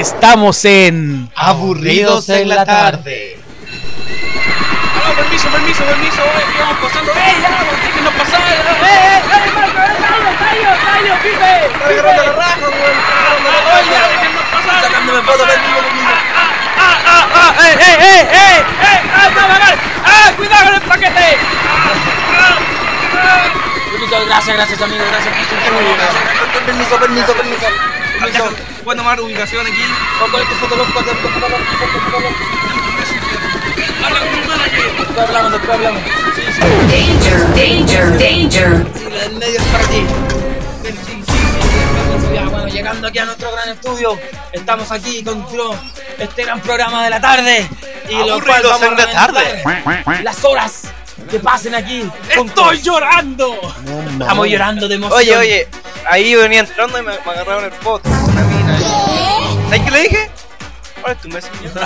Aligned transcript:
Estamos 0.00 0.64
en 0.64 1.28
Aburridos 1.36 2.26
en 2.30 2.48
la 2.48 2.64
tarde. 2.64 3.36
Ah, 4.96 5.12
permiso, 5.14 5.48
permiso, 5.50 5.84
permiso. 5.84 6.22
eh, 6.22 6.56
vamos 6.58 6.78
pasando. 6.80 7.12
¡Eh, 7.12 7.36
ya! 7.42 7.50
¡Déjenos 7.84 8.14
pasar! 8.14 8.40
¡Eh, 8.40 8.54
eh, 8.56 8.80
eh, 8.80 9.20
Marco! 9.28 9.60
¡Eh, 9.60 10.00
tallo, 10.00 10.32
tallo, 10.40 10.72
tallo! 10.80 11.12
¡Pipe! 11.20 11.52
¡Pipe! 11.86 12.12
¡Ah, 12.16 12.56
oye, 13.76 13.92
ya! 13.92 14.00
¡Déjenos 14.08 14.46
pasar! 14.50 14.80
Sacándome 14.84 15.20
fotos, 15.20 15.46
¡Ah, 15.46 15.52
ah, 16.78 16.96
ah, 17.04 17.28
ah! 17.34 17.52
¡Eh, 17.60 17.76
eh, 17.78 17.96
eh, 18.00 18.24
eh! 18.32 18.64
¡Eh! 18.80 18.98
¡Ah! 19.12 19.28
¡Ah, 20.06 20.32
cuidado 20.34 20.64
con 20.64 20.74
el 20.76 20.80
paquete! 20.80 21.28
¡Ah, 21.68 22.56
ah, 23.20 23.44
Permiso, 23.92 24.16
gracias, 24.24 24.56
gracias 24.56 24.80
amigo, 24.80 25.04
gracias. 25.10 25.34
Permiso, 26.64 26.96
permiso, 26.96 27.32
permiso. 27.34 27.66
Permiso. 28.18 28.69
¿Puedo 28.84 28.96
tomar 28.96 29.20
ubicación 29.20 29.66
aquí? 29.66 29.82
Después 34.98 35.28
hablamos, 35.28 35.52
después 35.52 35.74
hablamos. 35.74 36.02
Sí, 36.34 36.42
sí. 36.54 36.60
Danger, 36.88 37.38
danger, 37.54 38.18
danger. 38.18 38.86
Sí, 38.94 39.04
la 39.10 39.18
del 39.20 39.34
medio 39.34 39.58
es 39.58 39.66
para 39.66 39.84
ti. 39.84 40.04
Bueno, 42.50 42.68
llegando 42.68 43.08
aquí 43.08 43.18
a 43.18 43.24
nuestro 43.26 43.52
gran 43.52 43.68
estudio, 43.68 44.18
estamos 44.52 44.90
aquí 44.90 45.22
con 45.22 45.44
este 46.18 46.44
gran 46.44 46.60
programa 46.60 47.04
de 47.04 47.10
la 47.10 47.20
tarde. 47.20 47.68
Y 48.08 48.14
lo 48.16 48.42
cual 48.42 48.62
vamos 48.62 48.82
a 48.82 48.86
en 48.86 48.96
la 48.96 49.10
tarde. 49.10 49.62
las 50.22 50.44
horas 50.44 50.82
que 51.30 51.38
pasen 51.38 51.74
aquí. 51.74 52.08
¡Estoy 52.28 52.80
llorando! 52.80 53.60
Estamos 54.20 54.48
llorando 54.48 54.88
de 54.88 54.94
emoción. 54.94 55.18
Oye, 55.18 55.36
oye, 55.36 55.68
ahí 56.10 56.34
venía 56.34 56.60
entrando 56.60 56.98
y 56.98 57.02
me, 57.02 57.12
me 57.12 57.30
agarraron 57.30 57.64
el 57.64 57.72
foto. 57.72 58.08
Una 58.08 58.42
mina. 58.42 58.78
¿Sabes 59.64 59.80
qué 59.80 59.90
le 59.90 60.00
dije? 60.02 60.30
¿Cuál 61.00 61.12
es 61.14 61.22
tu 61.22 61.28
messenger? 61.28 61.72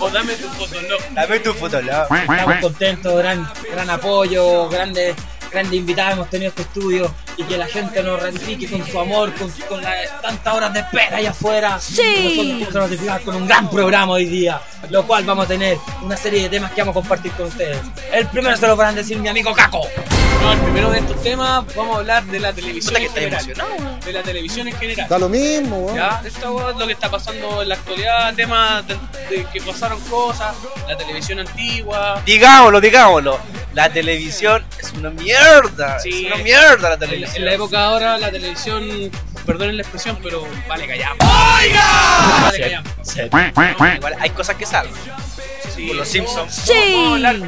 O 0.00 0.10
dame 0.10 0.34
tu 0.34 0.48
foto, 0.48 0.82
no. 0.82 0.96
Dame 1.14 1.40
tu. 1.40 1.50
Estamos 1.50 2.56
contentos, 2.60 3.18
gran, 3.18 3.48
gran 3.70 3.90
apoyo, 3.90 4.68
grandes 4.68 5.14
grandes 5.56 5.78
invitados 5.78 6.12
hemos 6.12 6.28
tenido 6.30 6.50
este 6.50 6.62
estudio 6.62 7.12
y 7.38 7.42
que 7.44 7.56
la 7.56 7.66
gente 7.66 8.02
nos 8.02 8.22
ratifique 8.22 8.68
con 8.68 8.86
su 8.86 9.00
amor, 9.00 9.32
con, 9.34 9.50
con 9.68 9.82
la- 9.82 10.20
tantas 10.20 10.54
horas 10.54 10.72
de 10.74 10.80
espera 10.80 11.16
allá 11.16 11.30
afuera. 11.30 11.80
Sí. 11.80 12.58
Nosotros 12.60 12.84
ratificar 12.90 13.22
con 13.22 13.36
un 13.36 13.46
gran 13.46 13.70
programa 13.70 14.12
hoy 14.12 14.26
día, 14.26 14.60
lo 14.90 15.06
cual 15.06 15.24
vamos 15.24 15.46
a 15.46 15.48
tener 15.48 15.78
una 16.02 16.16
serie 16.16 16.42
de 16.42 16.48
temas 16.50 16.72
que 16.72 16.82
vamos 16.82 16.92
a 16.92 17.00
compartir 17.00 17.32
con 17.32 17.46
ustedes. 17.46 17.78
El 18.12 18.26
primero 18.28 18.56
se 18.56 18.66
lo 18.66 18.76
van 18.76 18.88
a 18.88 18.92
decir 18.92 19.18
mi 19.18 19.28
amigo 19.28 19.52
Caco. 19.54 19.80
No, 20.42 20.52
el 20.52 20.58
primero 20.60 20.90
de 20.90 20.98
estos 20.98 21.22
temas 21.22 21.64
vamos 21.74 21.96
a 21.96 21.98
hablar 22.00 22.24
de 22.26 22.38
la 22.38 22.52
televisión 22.52 22.96
en 23.02 23.10
general. 23.10 23.40
emocionado. 23.48 23.98
De 24.04 24.12
la 24.12 24.22
televisión 24.22 24.68
en 24.68 24.76
general. 24.76 25.08
Da 25.08 25.18
lo 25.18 25.28
mismo, 25.30 25.78
weón. 25.78 25.96
Ya, 25.96 26.20
esto 26.24 26.70
es 26.70 26.76
lo 26.76 26.86
que 26.86 26.92
está 26.92 27.10
pasando 27.10 27.62
en 27.62 27.68
la 27.70 27.74
actualidad, 27.76 28.34
temas 28.34 28.86
de, 28.86 28.94
de 29.30 29.46
que 29.52 29.60
pasaron 29.62 29.98
cosas, 30.02 30.54
la 30.86 30.96
televisión 30.96 31.40
antigua. 31.40 32.22
Digámoslo, 32.26 32.80
digámoslo. 32.80 33.40
La 33.76 33.90
televisión 33.90 34.64
es 34.80 34.90
una 34.94 35.10
mierda. 35.10 36.00
Sí. 36.00 36.24
es 36.26 36.32
una 36.32 36.42
mierda 36.42 36.88
la 36.88 36.94
En, 36.94 37.00
televisión. 37.00 37.36
en 37.36 37.44
la 37.44 37.52
época 37.52 37.84
ahora 37.84 38.16
la 38.16 38.30
televisión, 38.30 39.10
perdonen 39.44 39.76
la 39.76 39.82
expresión, 39.82 40.18
pero 40.22 40.48
vale 40.66 40.86
callamos. 40.86 41.18
¡Oiga! 41.20 42.40
Vale 42.40 42.58
callamos. 42.58 43.16
Igual 43.98 44.16
hay 44.18 44.30
cosas 44.30 44.56
que 44.56 44.64
salvan. 44.64 44.94
Sí. 45.74 45.88
Por 45.88 45.96
los 45.96 46.08
Simpsons. 46.08 46.70
Hablar 47.06 47.36
de, 47.36 47.46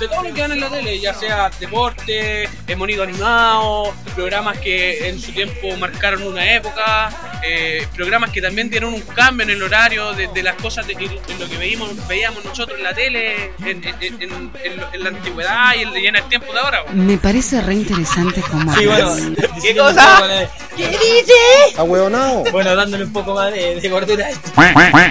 de 0.00 0.08
todo 0.08 0.22
lo 0.22 0.32
que 0.32 0.40
dan 0.40 0.52
en 0.52 0.60
la 0.60 0.70
tele, 0.70 0.98
ya 1.00 1.12
sea 1.12 1.50
deporte, 1.60 2.44
eh, 2.66 2.76
monito 2.76 3.02
animado, 3.02 3.92
programas 4.14 4.56
que 4.58 5.06
en 5.06 5.20
su 5.20 5.32
tiempo 5.32 5.76
marcaron 5.76 6.22
una 6.22 6.50
época, 6.54 7.10
eh, 7.44 7.86
programas 7.94 8.30
que 8.30 8.40
también 8.42 8.68
dieron 8.70 8.92
un 8.94 9.00
cambio 9.02 9.44
en 9.44 9.50
el 9.50 9.62
horario 9.62 10.12
de, 10.12 10.28
de 10.28 10.42
las 10.42 10.54
cosas 10.56 10.86
de, 10.86 10.92
en, 10.94 11.38
lo 11.38 11.48
que 11.48 11.56
veíamos, 11.56 11.90
veíamos 12.08 12.44
nosotros 12.44 12.78
en 12.78 12.84
la 12.84 12.94
tele, 12.94 13.52
en, 13.60 13.84
en- 13.84 14.22
en- 14.22 14.22
en- 14.22 15.02
la 15.04 15.08
antigüedad 15.10 15.74
y 15.76 15.82
en, 15.82 15.96
y 15.96 16.06
en 16.06 16.16
el 16.16 16.24
tiempo 16.24 16.52
de 16.52 16.58
ahora. 16.60 16.84
Me 16.92 17.16
parece 17.18 17.60
re 17.60 17.74
interesante 17.74 18.40
como 18.42 18.74
Sí, 18.76 18.86
bueno, 18.86 19.14
diciendo 19.54 19.84
cosa? 19.84 20.10
un 20.10 20.16
poco 20.16 20.28
de- 20.28 20.48
Ahueonao. 21.76 22.44
Bueno, 22.50 22.74
dándole 22.74 23.04
un 23.04 23.12
poco 23.12 23.34
más 23.34 23.52
de, 23.52 23.80
de 23.80 23.88
gordura 23.88 24.26
a 24.26 24.30
esto. 24.30 24.50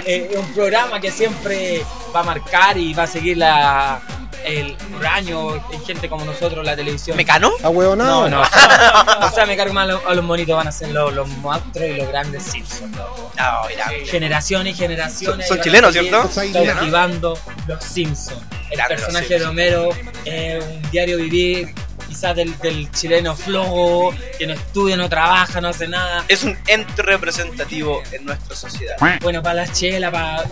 Eh, 0.06 0.30
un 0.36 0.52
programa 0.54 1.00
que 1.00 1.10
siempre 1.10 1.82
va 2.14 2.20
a 2.20 2.24
marcar 2.24 2.76
y 2.76 2.94
va 2.94 3.04
a 3.04 3.06
seguir 3.06 3.36
la, 3.38 4.00
el 4.48 4.74
por 4.76 5.06
año 5.06 5.54
en 5.70 5.84
gente 5.84 6.08
como 6.08 6.24
nosotros 6.24 6.64
la 6.64 6.74
televisión. 6.76 7.16
¿Mecano? 7.16 7.50
Ahueonao. 7.62 8.28
No, 8.28 8.42
no. 9.20 9.26
o 9.26 9.30
sea, 9.30 9.46
me 9.46 9.56
cargo 9.56 9.74
más 9.74 9.84
a 9.88 9.92
los, 9.92 10.04
a 10.06 10.14
los 10.14 10.24
monitos, 10.24 10.56
van 10.56 10.68
a 10.68 10.72
ser 10.72 10.88
los, 10.90 11.12
los 11.12 11.28
monstruos 11.28 11.88
y 11.88 11.94
los 11.94 12.08
grandes 12.08 12.42
Simpsons. 12.42 12.96
loco. 12.96 13.32
No, 13.36 13.68
mira. 13.68 13.90
Generaciones 14.06 14.74
y 14.74 14.78
generaciones. 14.78 15.48
Son- 15.48 15.58
a 15.58 15.62
chilenos, 15.62 15.92
¿cierto? 15.92 16.28
Son 16.28 16.44
chilenos. 16.52 17.38
Los 17.66 17.84
Simpsons. 17.84 18.42
El 18.70 18.80
personaje 18.88 19.38
de. 19.38 19.44
Homero 19.46 19.90
es 20.24 20.62
un 20.64 20.90
diario 20.90 21.16
vivir, 21.18 21.74
quizás 22.18 22.34
del, 22.34 22.58
del 22.58 22.90
chileno 22.90 23.36
flojo, 23.36 24.12
que 24.36 24.46
no 24.48 24.52
estudia, 24.52 24.96
no 24.96 25.08
trabaja, 25.08 25.60
no 25.60 25.68
hace 25.68 25.86
nada. 25.86 26.24
Es 26.26 26.42
un 26.42 26.58
ente 26.66 27.00
representativo 27.02 28.02
en 28.10 28.24
nuestra 28.24 28.56
sociedad. 28.56 28.96
Bueno, 29.22 29.40
para 29.40 29.54
las 29.54 29.72
chelas, 29.72 30.10
para. 30.10 30.44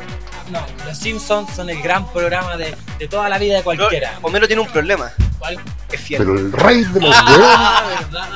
No, 0.53 0.65
los 0.87 0.97
Simpsons 0.97 1.57
son 1.57 1.69
el 1.69 1.83
gran 1.83 2.07
programa 2.13 2.57
de, 2.57 2.73
de 3.01 3.09
toda 3.09 3.29
la 3.29 3.39
vida 3.39 3.57
de 3.57 3.63
cualquiera. 3.65 4.17
Homero 4.23 4.47
tiene 4.47 4.63
un 4.63 4.69
problema. 4.69 5.11
¿Cuál? 5.41 5.59
Es 5.91 6.01
fiel. 6.01 6.19
Pero 6.19 6.39
el 6.39 6.53
rey 6.53 6.85
de 6.85 7.01
los. 7.01 7.17
Ah, 7.19 7.83
verdad. 8.01 8.29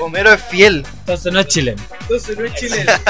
Homero 0.00 0.32
es 0.32 0.42
fiel. 0.44 0.86
Entonces 1.00 1.30
no 1.30 1.40
es 1.40 1.46
chileno. 1.48 1.82
Entonces 2.00 2.38
no 2.38 2.44
es 2.46 2.54
chileno. 2.54 2.92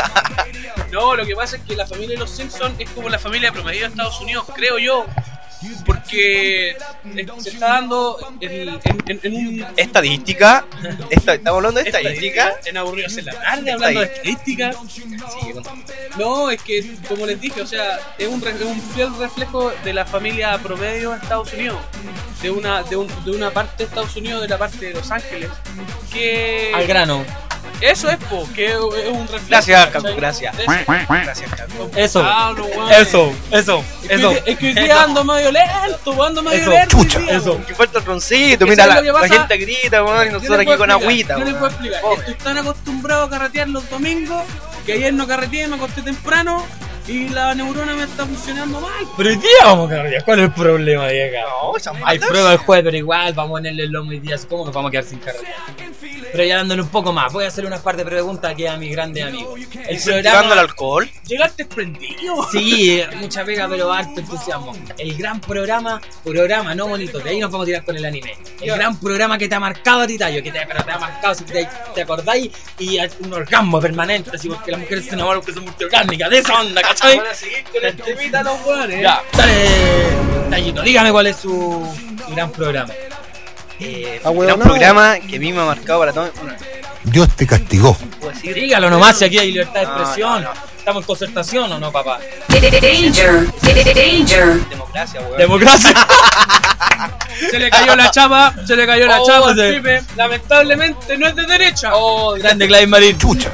No, 0.90 1.14
lo 1.14 1.26
que 1.26 1.36
pasa 1.36 1.56
es 1.56 1.62
que 1.64 1.76
la 1.76 1.86
familia 1.86 2.14
de 2.14 2.20
los 2.20 2.30
Simpsons 2.30 2.74
es 2.78 2.88
como 2.90 3.10
la 3.10 3.18
familia 3.18 3.52
promedio 3.52 3.82
de 3.82 3.88
Estados 3.88 4.18
Unidos, 4.22 4.46
creo 4.54 4.78
yo. 4.78 5.04
Porque 5.84 5.97
eh, 6.12 6.76
se 7.40 7.50
está 7.50 7.68
dando 7.68 8.18
en, 8.40 8.50
en- 8.52 8.80
en- 9.06 9.20
en 9.22 9.34
un 9.34 9.66
Estadística. 9.76 10.64
Esta- 11.10 11.34
estamos 11.34 11.58
hablando 11.58 11.80
de 11.80 11.88
estadística. 11.88 12.54
en 12.64 12.76
aburridos 12.76 13.16
en 13.18 13.24
la 13.26 13.32
tarde 13.32 13.72
hablando 13.72 14.00
de 14.00 14.06
estadística. 14.06 14.72
Sí, 14.72 15.52
No, 16.18 16.50
es 16.50 16.62
que 16.62 16.96
como 17.08 17.26
les 17.26 17.40
dije, 17.40 17.60
o 17.60 17.66
sea, 17.66 17.98
es 18.18 18.26
un, 18.28 18.40
re- 18.40 18.50
es 18.50 18.62
un 18.62 18.80
fiel 18.94 19.08
reflejo 19.18 19.72
de 19.84 19.92
la 19.92 20.04
familia 20.04 20.58
promedio 20.58 21.14
en 21.14 21.20
Estados 21.22 21.52
Unidos, 21.52 21.78
de 22.42 22.50
una 22.50 22.82
de, 22.82 22.96
un- 22.96 23.24
de 23.24 23.30
una 23.30 23.50
parte 23.50 23.74
de 23.78 23.84
Estados 23.84 24.16
Unidos, 24.16 24.42
de 24.42 24.48
la 24.48 24.58
parte 24.58 24.86
de 24.86 24.94
Los 24.94 25.10
Ángeles, 25.10 25.50
que 26.12 26.72
Al 26.74 26.86
grano. 26.86 27.24
Eso 27.80 28.08
es 28.10 28.16
po, 28.16 28.48
que 28.54 28.66
es 28.66 28.76
un 28.76 29.26
reflejo. 29.28 29.46
Gracias. 29.48 29.86
Caco, 29.90 30.08
gracias. 30.16 30.54
Gracias, 30.56 31.50
Caco. 31.50 31.90
Eso. 31.96 32.24
Eso, 32.90 33.32
eso, 33.50 33.84
Es 34.02 34.08
que, 34.08 34.14
eso. 34.14 34.30
hoy- 34.30 34.42
es 34.46 34.58
que 34.58 34.66
hoy 34.68 34.74
día 34.74 35.02
ando 35.02 35.24
medio 35.24 35.52
lento, 35.52 36.22
ando 36.24 36.42
medio 36.42 36.60
Eso, 36.60 36.70
lento. 36.70 36.96
chucha, 36.98 37.18
día, 37.20 37.36
eso. 37.36 37.60
Que 37.66 37.74
falta 37.74 37.98
el 37.98 38.04
roncito, 38.04 38.64
Que 38.64 38.70
mira, 38.70 38.84
¿sabes 38.86 39.04
la, 39.04 39.20
la 39.20 39.28
gente 39.28 39.56
grita, 39.58 40.02
weón, 40.04 40.28
y 40.28 40.30
nosotros 40.32 40.58
aquí 40.60 40.76
con 40.76 40.90
agüita, 40.90 41.38
Yo 41.38 41.44
les 41.44 41.54
puedo 41.54 41.66
explicar. 41.68 42.00
Estoy 42.18 42.34
tan 42.34 42.58
acostumbrado 42.58 43.24
a 43.24 43.30
carretear 43.30 43.68
los 43.68 43.88
domingos 43.90 44.42
que 44.86 44.94
ayer 44.94 45.12
no 45.14 45.26
carreteé, 45.26 45.68
me 45.68 45.76
acosté 45.76 46.02
temprano 46.02 46.64
y 47.08 47.28
la 47.30 47.54
neurona 47.54 47.94
me 47.94 48.02
está 48.02 48.26
funcionando 48.26 48.80
mal. 48.80 49.06
Pero 49.16 49.30
hoy 49.30 49.36
día 49.36 49.64
vamos 49.64 49.90
a. 49.90 50.24
¿Cuál 50.24 50.38
es 50.40 50.44
el 50.44 50.52
problema, 50.52 51.08
vieja? 51.08 51.38
No, 51.48 51.76
esas 51.76 51.96
Hay 52.04 52.18
prueba 52.18 52.52
el 52.52 52.58
jueves, 52.58 52.84
pero 52.84 52.96
igual 52.96 53.32
vamos 53.32 53.50
a 53.50 53.54
ponerle 53.54 53.84
el 53.84 53.90
lomo 53.90 54.12
y 54.12 54.20
días. 54.20 54.46
¿Cómo 54.46 54.66
nos 54.66 54.74
vamos 54.74 54.90
a 54.90 54.92
quedar 54.92 55.04
sin 55.04 55.18
carretera? 55.18 55.56
Pero 56.32 56.44
ya 56.44 56.56
dándole 56.56 56.82
un 56.82 56.88
poco 56.88 57.12
más, 57.12 57.32
voy 57.32 57.44
a 57.44 57.48
hacer 57.48 57.64
unas 57.64 57.80
par 57.80 57.96
de 57.96 58.04
preguntas 58.04 58.52
aquí 58.52 58.66
a 58.66 58.76
mis 58.76 58.92
grandes 58.92 59.24
amigos. 59.24 59.58
El 59.88 60.02
programa. 60.02 60.60
alcohol. 60.60 61.08
Llegaste 61.26 61.64
prendido. 61.64 62.46
Sí, 62.58 63.02
mucha 63.16 63.44
pega, 63.44 63.68
pero 63.68 63.92
harto 63.92 64.20
entusiasmo. 64.20 64.74
El 64.96 65.16
gran 65.16 65.40
programa, 65.40 66.00
programa, 66.24 66.74
no 66.74 66.88
bonito, 66.88 67.18
de 67.18 67.30
ahí 67.30 67.38
nos 67.38 67.50
vamos 67.50 67.64
a 67.64 67.66
tirar 67.66 67.84
con 67.84 67.96
el 67.96 68.04
anime. 68.04 68.36
El 68.60 68.74
gran 68.74 68.98
programa 68.98 69.38
que 69.38 69.48
te 69.48 69.54
ha 69.54 69.60
marcado 69.60 70.02
a 70.02 70.06
ti, 70.06 70.18
Tayo, 70.18 70.42
que 70.42 70.50
te, 70.50 70.60
pero 70.66 70.82
te 70.84 70.90
ha 70.90 70.98
marcado, 70.98 71.34
si 71.34 71.44
te, 71.44 71.68
te 71.94 72.02
acordáis, 72.02 72.50
y 72.78 72.98
un 73.20 73.32
orgasmo 73.32 73.80
permanente, 73.80 74.30
así 74.34 74.48
porque 74.48 74.72
las 74.72 74.80
mujeres 74.80 75.04
se 75.04 75.14
enamoran 75.14 75.40
porque 75.40 75.52
son 75.52 75.64
multiorgásmicas, 75.64 76.30
de 76.30 76.38
esa 76.38 76.60
onda, 76.60 76.82
¿cachai? 76.82 76.97
Van 77.02 77.26
a 77.26 77.34
seguir 77.34 77.64
con 77.72 77.84
el 77.84 77.96
temita 77.96 78.42
los 78.42 78.64
weones. 78.64 79.02
Ya, 79.02 79.22
dale, 79.36 79.68
Tayito, 80.50 80.82
dígame 80.82 81.12
cuál 81.12 81.26
es 81.28 81.36
su, 81.36 81.96
su 82.26 82.34
gran 82.34 82.50
programa. 82.50 82.92
Eh, 83.80 84.20
Ah, 84.24 84.30
no. 84.32 84.58
programa 84.58 85.18
que 85.20 85.36
a 85.36 85.38
mí 85.38 85.52
me 85.52 85.60
ha 85.60 85.64
marcado 85.64 86.00
para 86.00 86.12
todo. 86.12 86.30
Bueno, 86.42 86.56
Dios 87.04 87.28
te 87.36 87.46
castigó. 87.46 87.96
decir. 88.20 88.54
Dígalo 88.54 88.90
nomás 88.90 89.18
si 89.18 89.24
aquí 89.24 89.38
hay 89.38 89.52
libertad 89.52 89.80
de 89.80 89.82
expresión. 89.86 90.42
no, 90.42 90.52
no. 90.52 90.68
¿Estamos 90.78 91.02
en 91.02 91.06
concertación 91.06 91.72
o 91.72 91.78
no, 91.78 91.92
papá? 91.92 92.18
Danger, 92.48 93.46
danger. 93.94 94.68
Democracia, 94.70 95.20
weón. 95.20 95.36
Democracia. 95.36 95.94
Se 97.50 97.58
le 97.58 97.70
cayó 97.70 97.94
la 97.94 98.10
chapa, 98.10 98.52
se 98.66 98.74
le 98.74 98.84
cayó 98.84 99.06
la 99.06 99.20
Oh, 99.20 99.26
chapa. 99.26 99.52
Pipe. 99.54 100.02
Lamentablemente 100.16 101.16
no 101.16 101.28
es 101.28 101.36
de 101.36 101.46
derecha. 101.46 101.90
Oh, 101.94 102.32
grande 102.34 102.66
Gladys 102.66 102.88
Marín. 102.88 103.16
Chucha. 103.16 103.50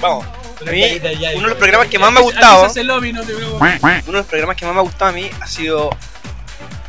Vamos. 0.00 0.26
A 0.66 0.70
mí, 0.70 1.00
uno 1.36 1.42
de 1.42 1.48
los 1.48 1.58
programas 1.58 1.88
que 1.88 1.98
más 1.98 2.12
me 2.12 2.18
ha 2.18 2.22
gustado, 2.22 2.68
uno 2.72 2.82
de 2.82 4.12
los 4.12 4.26
programas 4.26 4.56
que 4.56 4.66
más 4.66 4.74
me 4.74 4.80
ha 4.80 4.82
gustado 4.82 5.10
a 5.10 5.14
mí 5.14 5.30
ha 5.40 5.46
sido 5.46 5.90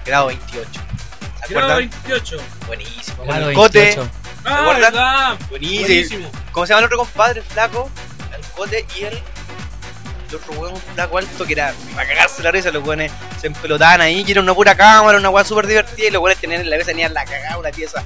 Grado 0.06 0.28
28. 0.28 0.70
¿Se 0.72 1.54
Grado 1.54 1.74
acuerdan? 1.74 1.78
28. 1.78 2.38
Buenísimo. 2.66 3.24
Grado 3.26 3.50
el 3.50 3.56
cote. 3.56 3.80
28. 3.80 4.10
Ah, 4.46 4.60
acuerdan? 4.62 4.82
verdad. 4.82 5.38
Buenísimo. 5.50 5.86
Buenísimo. 5.86 6.32
¿Cómo 6.52 6.66
se 6.66 6.74
llama 6.74 6.80
el 6.80 6.86
otro 6.86 6.98
compadre? 6.98 7.40
El 7.42 7.46
flaco, 7.46 7.90
el 8.36 8.46
cote 8.56 8.86
y 8.98 9.04
el. 9.04 9.14
el 9.14 10.36
otro 10.36 10.54
weón, 10.54 10.74
un 10.74 10.82
flaco 10.82 11.18
alto, 11.20 11.46
que 11.46 11.54
era 11.54 11.74
para 11.94 12.08
cagarse 12.08 12.42
la 12.42 12.52
risa, 12.52 12.72
los 12.72 12.84
weones 12.84 13.12
se 13.40 13.48
empelotaban 13.48 14.02
ahí, 14.02 14.24
que 14.24 14.32
era 14.32 14.42
una 14.42 14.56
pura 14.56 14.76
cámara, 14.76 15.18
una 15.20 15.30
weá 15.30 15.44
súper 15.44 15.68
divertida, 15.68 16.08
y 16.08 16.12
los 16.12 16.24
weones 16.24 16.40
tenían 16.40 16.62
en 16.62 16.70
la 16.70 16.76
cabeza, 16.76 16.92
tenían 16.92 17.14
la 17.14 17.26
cagada, 17.26 17.58
una 17.58 17.70
pieza. 17.70 18.04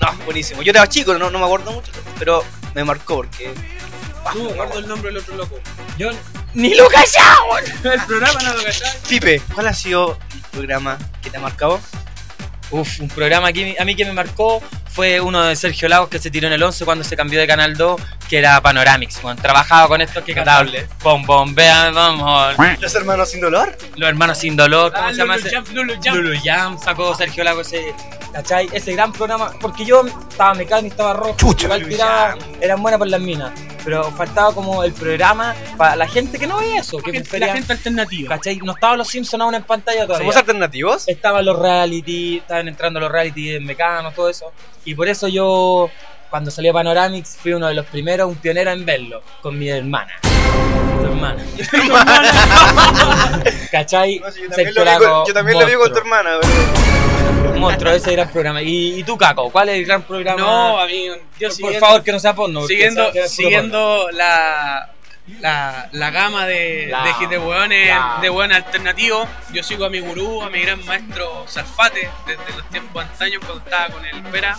No, 0.00 0.12
buenísimo. 0.24 0.62
Yo 0.62 0.70
era 0.70 0.86
chico, 0.88 1.14
no, 1.14 1.30
no 1.30 1.38
me 1.38 1.44
acuerdo 1.44 1.72
mucho, 1.72 1.90
pero 2.18 2.44
me 2.74 2.84
marcó 2.84 3.16
porque. 3.16 3.52
No 4.34 4.44
me 4.44 4.50
acuerdo 4.52 4.78
el 4.78 4.88
nombre 4.88 5.10
del 5.10 5.18
otro 5.22 5.36
loco. 5.36 5.58
Yo 5.98 6.10
ni 6.54 6.74
lo 6.74 6.88
callaba. 6.88 7.60
El 7.60 8.00
programa 8.06 8.42
no 8.42 8.54
lo 8.54 8.62
cachai. 8.62 8.92
Pipe, 9.08 9.42
¿cuál 9.54 9.68
ha 9.68 9.74
sido 9.74 10.18
el 10.32 10.40
programa 10.50 10.98
que 11.22 11.30
te 11.30 11.36
ha 11.36 11.40
marcado? 11.40 11.80
Uf, 12.70 13.00
un 13.00 13.08
programa 13.08 13.52
que 13.52 13.76
a 13.78 13.84
mí 13.84 13.94
que 13.96 14.04
me 14.04 14.12
marcó 14.12 14.62
fue 14.92 15.20
uno 15.20 15.42
de 15.44 15.56
Sergio 15.56 15.88
Lagos 15.88 16.08
que 16.08 16.18
se 16.18 16.30
tiró 16.30 16.46
en 16.46 16.52
el 16.52 16.62
11 16.62 16.84
cuando 16.84 17.04
se 17.04 17.16
cambió 17.16 17.38
de 17.40 17.46
Canal 17.46 17.76
2, 17.76 18.00
que 18.28 18.38
era 18.38 18.60
Panoramix. 18.60 19.18
Cuando 19.18 19.40
trabajaba 19.42 19.88
con 19.88 20.00
estos 20.00 20.22
que 20.24 20.34
cantaban. 20.34 20.70
Bom 21.02 21.22
Bom 21.24 21.54
Vean 21.54 21.94
Vamos, 21.94 22.54
Los 22.80 22.94
hermanos 22.94 23.30
sin 23.30 23.40
dolor. 23.40 23.76
Los 23.96 24.08
hermanos 24.08 24.38
sin 24.38 24.56
dolor, 24.56 24.92
¿cómo 24.92 25.06
Ah, 25.08 25.10
se 25.10 25.16
llama 25.18 25.36
Lulu 25.36 25.46
ese? 25.48 25.56
Jump, 25.56 25.68
Lulu 25.72 25.94
Jump. 25.94 26.14
Lulu 26.16 26.38
Jam 26.44 26.78
sacó 26.78 27.14
Sergio 27.14 27.44
Lago 27.44 27.60
ese, 27.62 27.94
¿cachai? 28.32 28.68
Ese 28.72 28.92
gran 28.92 29.12
programa, 29.12 29.52
porque 29.60 29.84
yo 29.84 30.04
estaba 30.28 30.54
mecánico, 30.54 30.92
estaba 30.92 31.12
rojo, 31.14 31.36
Chucha. 31.36 31.64
igual 31.66 31.88
tiraba, 31.88 32.30
Jam. 32.30 32.38
eran 32.60 32.82
buenas 32.82 32.98
por 32.98 33.08
las 33.08 33.20
minas, 33.20 33.52
pero 33.84 34.10
faltaba 34.12 34.52
como 34.54 34.82
el 34.84 34.92
programa 34.92 35.54
para 35.76 35.96
la 35.96 36.06
gente 36.06 36.38
que 36.38 36.46
no 36.46 36.58
veía 36.58 36.80
eso, 36.80 36.98
que 36.98 37.12
La 37.12 37.18
prefería, 37.20 37.52
gente 37.54 37.72
alternativa. 37.72 38.36
¿cachai? 38.36 38.56
No 38.58 38.72
estaban 38.72 38.98
los 38.98 39.08
Simpsons 39.08 39.40
aún 39.42 39.54
en 39.54 39.62
pantalla 39.62 40.02
todavía. 40.06 40.18
¿Somos 40.26 40.36
alternativos? 40.36 41.08
Estaban 41.08 41.44
los 41.44 41.58
reality, 41.58 42.38
estaban 42.38 42.59
entrando 42.68 43.00
los 43.00 43.10
reality 43.10 43.54
en 43.56 43.64
Mecano, 43.64 44.12
todo 44.12 44.28
eso. 44.28 44.52
Y 44.84 44.94
por 44.94 45.08
eso 45.08 45.28
yo, 45.28 45.90
cuando 46.28 46.50
salió 46.50 46.72
Panoramix, 46.72 47.36
fui 47.36 47.52
uno 47.52 47.68
de 47.68 47.74
los 47.74 47.86
primeros, 47.86 48.28
un 48.28 48.36
pionero 48.36 48.70
en 48.70 48.84
verlo, 48.84 49.22
con 49.42 49.58
mi 49.58 49.68
hermana. 49.68 50.12
Tu 50.22 51.04
hermana. 51.04 51.44
¿Cachai? 53.70 54.18
No, 54.18 54.30
sí, 54.30 54.42
yo 54.42 54.48
también, 54.50 54.74
lo 54.74 54.84
vi, 54.84 55.04
con, 55.04 55.26
yo 55.26 55.34
también 55.34 55.58
lo 55.60 55.66
vi 55.66 55.74
con 55.74 55.92
tu 55.92 55.98
hermana, 55.98 56.30
pero- 56.40 56.90
Monstruo, 57.58 57.92
ese 57.92 58.12
gran 58.12 58.30
programa. 58.30 58.62
¿Y, 58.62 58.98
y 59.00 59.02
tú, 59.04 59.16
Caco? 59.18 59.50
¿Cuál 59.50 59.68
es 59.68 59.76
el 59.76 59.84
gran 59.86 60.02
programa? 60.02 60.40
No, 60.40 60.80
amigo. 60.80 61.14
Yo 61.38 61.48
por 61.60 61.74
favor, 61.74 62.02
que 62.02 62.12
no 62.12 62.18
sea 62.18 62.34
porno. 62.34 62.66
siguiendo, 62.66 63.10
puro 63.10 63.28
siguiendo 63.28 64.10
la, 64.12 64.90
la, 65.40 65.88
la 65.92 66.10
gama 66.10 66.46
de, 66.46 66.88
La- 66.90 67.04
de, 67.18 67.26
de 67.28 67.38
hueones, 67.38 67.88
la- 67.88 68.18
de 68.20 68.30
hueones 68.30 68.56
alternativos, 68.56 69.28
yo 69.52 69.62
sigo 69.62 69.84
a 69.84 69.90
mi 69.90 70.00
gurú, 70.00 70.42
a 70.42 70.50
mi 70.50 70.60
gran 70.62 70.84
maestro 70.86 71.44
Salfate, 71.46 72.10
desde 72.26 72.56
los 72.56 72.68
tiempos 72.70 73.04
antaños 73.04 73.42
cuando 73.44 73.64
estaba 73.64 73.88
con 73.88 74.04
el 74.04 74.22
Pera, 74.24 74.56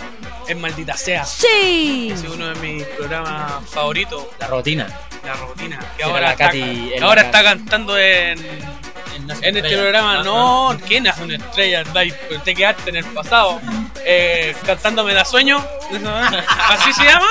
en 0.48 0.62
Maldita 0.62 0.96
Sea. 0.96 1.26
Sí. 1.26 2.12
Ese 2.14 2.28
es 2.28 2.34
uno 2.34 2.48
de 2.54 2.56
mis 2.56 2.84
programas 2.86 3.68
favoritos. 3.70 4.26
La 4.40 4.48
rutina. 4.48 4.88
La 5.26 5.34
Rutina, 5.36 5.78
que 5.98 6.02
Era 6.02 6.06
ahora, 6.12 6.22
la 6.22 6.32
está, 6.32 6.46
Katy- 6.52 7.02
ahora 7.02 7.22
la 7.22 7.28
está 7.28 7.44
cantando 7.44 7.98
en, 8.00 8.40
En, 9.42 9.58
este 9.58 9.78
programa. 9.78 10.24
No, 10.24 10.78
¿quién 10.88 11.06
es 11.08 11.18
una 11.18 11.36
estrella? 11.36 11.84
Te 12.44 12.56
quedaste 12.56 12.90
en 12.90 12.96
el 12.98 13.06
pasado. 13.06 13.60
Eh, 14.04 14.56
cantando 14.66 15.04
Me 15.04 15.14
da 15.14 15.26
sueño. 15.26 15.64
¿Así 16.70 16.94
se 16.94 17.04
llama? 17.06 17.28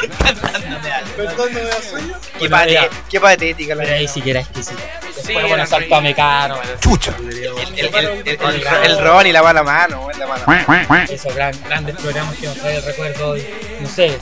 Qué, 1.16 2.48
Bueno, 2.48 2.56
pate- 2.56 2.72
ya. 2.72 2.88
qué 3.10 3.20
patética 3.20 3.74
la 3.74 3.84
Pero 3.84 3.96
ahí 3.96 4.08
sí 4.08 4.20
que 4.22 4.30
era 4.30 4.40
exquisito. 4.40 4.80
Sí, 5.14 5.34
Después, 5.34 5.48
bueno, 5.48 5.96
a 5.96 6.00
Mecano. 6.00 6.58
Chucha. 6.80 7.14
El, 7.18 7.28
el, 7.28 7.54
el, 7.78 7.94
el, 7.94 8.28
el, 8.28 8.66
el 8.84 8.98
Ron 8.98 9.26
y 9.26 9.32
la 9.32 9.42
mala 9.42 9.62
mano, 9.62 10.08
la 10.18 10.26
mala 10.26 10.44
mano. 10.46 11.04
esos 11.08 11.34
gran, 11.34 11.52
grandes 11.64 11.96
programas 11.96 12.36
que 12.36 12.46
nos 12.46 12.56
trae 12.56 12.76
el 12.76 12.84
recuerdo 12.84 13.36
y 13.36 13.46
no 13.80 13.88
sé, 13.88 14.18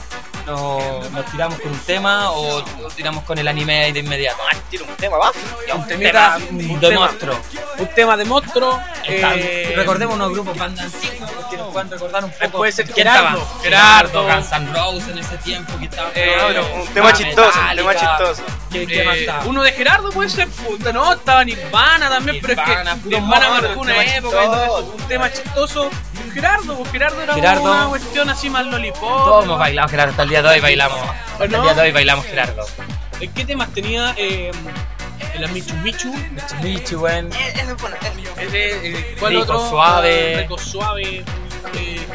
no- 0.49 1.09
nos 1.11 1.25
tiramos 1.31 1.59
con 1.59 1.71
un 1.71 1.79
tema 1.79 2.31
o, 2.31 2.63
tiramos 2.95 3.23
con 3.23 3.37
el 3.37 3.47
anime 3.47 3.85
ahí 3.85 3.91
de 3.91 3.99
inmediato. 3.99 4.39
Ah, 4.51 4.55
Tiene 4.69 4.85
un 4.85 4.95
tema, 4.95 5.17
va. 5.17 5.31
un 5.75 5.87
temita, 5.87 6.37
un 6.49 6.55
un 6.71 6.79
de 6.79 6.89
tema, 6.89 6.99
monstruo. 7.05 7.39
un 7.77 7.87
tema 7.87 8.17
de 8.17 8.25
monstruo. 8.25 8.79
Eh, 9.07 9.73
recordemos 9.75 10.15
unos 10.15 10.31
grupos 10.31 10.57
banda 10.57 10.83
antiguos 10.83 11.29
que 11.49 11.57
nos 11.57 11.67
puedan 11.71 11.89
recordar 11.89 12.23
un 12.25 12.31
poco. 12.31 12.57
Puede 12.57 12.71
ser 12.71 12.85
¿Quién 12.85 13.07
Gerardo? 13.07 13.47
Gerardo. 13.61 14.23
Guns 14.25 14.51
N' 14.51 14.73
Roses 14.73 15.07
en 15.09 15.17
ese 15.19 15.37
tiempo 15.37 15.77
que 15.79 15.85
estaba. 15.85 16.09
Eh, 16.15 16.35
pero 16.47 16.75
un 16.75 16.87
tema 16.87 17.13
chistoso, 17.13 17.59
un 17.69 17.75
tema 17.75 17.95
chistoso. 17.95 18.43
¿Qué, 18.71 18.85
qué 18.85 19.03
más 19.03 19.15
eh, 19.15 19.19
estaba? 19.21 19.45
uno 19.45 19.63
de 19.63 19.71
Gerardo 19.71 20.09
puede 20.11 20.29
ser, 20.29 20.47
puta, 20.49 20.93
no, 20.93 21.13
estaba 21.13 21.43
Nirvana 21.43 22.07
también, 22.09 22.37
pero 22.41 22.55
Nirvana, 22.55 22.91
es 22.93 23.01
que 23.03 23.09
Nirvana 23.09 23.49
marcó 23.49 23.71
un 23.71 23.77
una 23.79 23.93
tema 23.93 24.15
época 24.15 24.43
y 24.43 24.47
todo 24.47 24.63
eso, 24.79 24.93
un 24.95 25.07
tema 25.07 25.31
chistoso. 25.33 25.89
Gerardo, 26.31 26.75
pues 26.77 26.91
Gerardo 26.91 27.21
era 27.21 27.33
Gerardo. 27.35 27.63
una 27.63 27.87
cuestión 27.87 28.29
así 28.29 28.49
más 28.49 28.65
lollipop. 28.65 28.99
Todos 29.01 29.45
hemos 29.45 29.59
bailado 29.59 29.87
Gerardo, 29.89 30.11
hasta 30.11 30.23
el 30.23 30.29
día 30.29 30.41
de 30.41 30.49
hoy 30.49 30.59
bailamos. 30.59 30.99
Hasta 31.31 31.43
el 31.45 31.51
día 31.51 31.73
de 31.73 31.81
hoy 31.81 31.91
bailamos 31.91 32.25
Gerardo. 32.25 32.65
¿En 33.19 33.33
¿Qué 33.33 33.45
temas 33.45 33.69
tenía 33.73 34.13
eh, 34.17 34.51
la 35.39 35.47
Michu 35.49 35.73
Michu? 35.77 36.13
Es 36.63 36.95
buena. 36.95 37.29
esa. 37.35 38.41
Ese, 38.41 38.89
eh, 38.89 39.15
¿Cuál 39.19 39.33
Rico 39.33 39.43
otro? 39.43 39.69
Suave. 39.69 40.37
Rico 40.41 40.57
suave. 40.57 41.23
eh, 41.75 42.07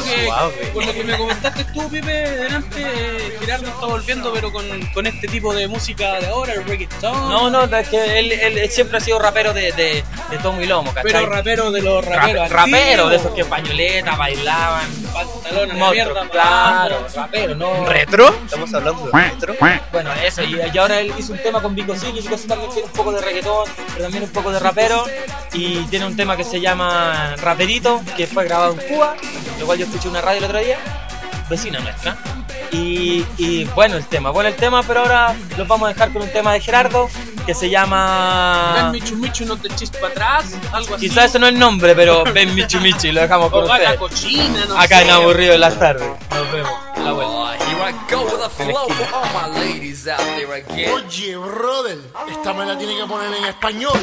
creo 0.00 0.04
que 0.04 0.24
Suave. 0.26 0.70
por 0.72 0.86
lo 0.86 0.92
que 0.92 1.04
me 1.04 1.16
comentaste 1.18 1.64
tú, 1.64 1.88
Pipe, 1.90 2.12
delante, 2.12 2.82
eh, 2.82 3.36
Gerardo 3.40 3.66
está 3.68 3.86
volviendo, 3.86 4.32
pero 4.32 4.52
con, 4.52 4.64
con 4.94 5.06
este 5.06 5.28
tipo 5.28 5.54
de 5.54 5.68
música 5.68 6.18
de 6.20 6.26
ahora, 6.28 6.54
el 6.54 6.64
reggaetón. 6.64 7.12
No, 7.28 7.50
no, 7.50 7.64
es 7.76 7.88
que 7.88 8.18
él, 8.18 8.32
él 8.32 8.70
siempre 8.70 8.98
ha 8.98 9.00
sido 9.00 9.18
rapero 9.18 9.52
de, 9.52 9.72
de, 9.72 10.04
de 10.30 10.38
tomo 10.42 10.60
y 10.60 10.66
lomo, 10.66 10.92
¿cachai? 10.94 11.12
pero 11.12 11.26
rapero 11.26 11.70
de 11.70 11.82
los 11.82 12.04
raperos. 12.04 12.48
Rape- 12.48 12.54
rapero, 12.72 13.08
de 13.08 13.16
esos 13.16 13.32
que 13.34 13.44
pañoleta, 13.44 14.16
bailaban, 14.16 14.90
Pantalones 15.12 15.74
de 15.78 15.90
mierda. 15.90 16.28
claro, 16.30 17.06
rapero, 17.14 17.54
no. 17.54 17.84
¿Retro? 17.86 18.34
Estamos 18.44 18.72
hablando 18.72 19.06
de 19.06 19.12
retro. 19.12 19.54
Bueno, 19.92 20.10
eso, 20.24 20.42
y, 20.42 20.56
y 20.72 20.78
ahora 20.78 21.00
él 21.00 21.12
hizo 21.18 21.32
un 21.32 21.38
tema 21.38 21.60
con 21.60 21.74
Vico 21.74 21.92
que 21.92 22.12
Vico 22.12 22.36
Sí 22.38 22.46
también 22.48 22.70
tiene 22.70 22.86
un 22.86 22.92
poco 22.92 23.12
de 23.12 23.20
reggaetón, 23.20 23.68
pero 23.92 24.04
también 24.04 24.24
un 24.24 24.30
poco 24.30 24.50
de 24.50 24.58
rapero, 24.58 25.04
y 25.52 25.84
tiene 25.86 26.06
un 26.06 26.16
tema 26.16 26.36
que 26.36 26.44
se 26.44 26.60
llama 26.60 27.34
Raperito, 27.36 28.00
que 28.16 28.26
fue 28.26 28.44
grabado 28.44 28.72
en 28.80 28.88
Cuba, 28.88 29.14
lo 29.60 29.66
cual 29.66 29.78
yo 29.82 29.88
escuché 29.88 30.08
una 30.08 30.20
radio 30.20 30.38
el 30.38 30.44
otro 30.44 30.58
día, 30.60 30.78
vecina 31.50 31.80
nuestra. 31.80 32.16
Y, 32.70 33.26
y 33.36 33.64
bueno 33.74 33.96
el 33.96 34.06
tema, 34.06 34.30
bueno 34.30 34.48
el 34.48 34.54
tema, 34.54 34.82
pero 34.84 35.00
ahora 35.00 35.34
los 35.58 35.66
vamos 35.66 35.86
a 35.88 35.92
dejar 35.92 36.12
con 36.12 36.22
un 36.22 36.32
tema 36.32 36.52
de 36.52 36.60
Gerardo 36.60 37.10
que 37.44 37.52
se 37.52 37.62
Ven 37.62 37.72
llama... 37.72 38.90
Michu 38.92 39.16
Michu, 39.16 39.44
no 39.44 39.56
te 39.56 39.66
echis 39.68 39.90
para 39.90 40.06
atrás, 40.08 40.44
algo 40.72 40.94
así. 40.94 41.08
Quizás 41.08 41.26
ese 41.26 41.38
no 41.40 41.46
es 41.48 41.52
el 41.52 41.58
nombre, 41.58 41.94
pero 41.96 42.22
ven 42.32 42.54
Michu 42.54 42.80
Michi, 42.80 43.10
lo 43.10 43.20
dejamos 43.22 43.50
con 43.50 43.64
ustedes. 43.64 43.98
cochina, 43.98 44.64
no 44.68 44.78
Acá 44.78 44.98
sé. 44.98 45.02
en 45.02 45.10
Aburrido 45.10 45.54
en 45.54 45.60
las 45.60 45.76
tardes. 45.78 46.08
Nos 46.30 46.52
vemos. 46.52 46.70
La 47.04 47.12
vuelta. 47.12 47.32
Oh, 47.32 47.52
here 47.52 47.82
I 47.82 47.92
go 48.08 48.24
with 48.24 48.44
a 48.44 48.48
flow 48.48 48.86
for 48.88 49.14
all 49.14 49.26
my 49.34 49.58
ladies 49.58 50.06
out 50.06 50.20
there 50.36 50.52
again. 50.54 50.92
Oye, 50.94 51.36
brother, 51.36 51.98
esta 52.28 52.52
me 52.52 52.64
la 52.64 52.78
tiene 52.78 52.96
que 52.96 53.06
poner 53.06 53.34
en 53.34 53.44
español. 53.44 53.98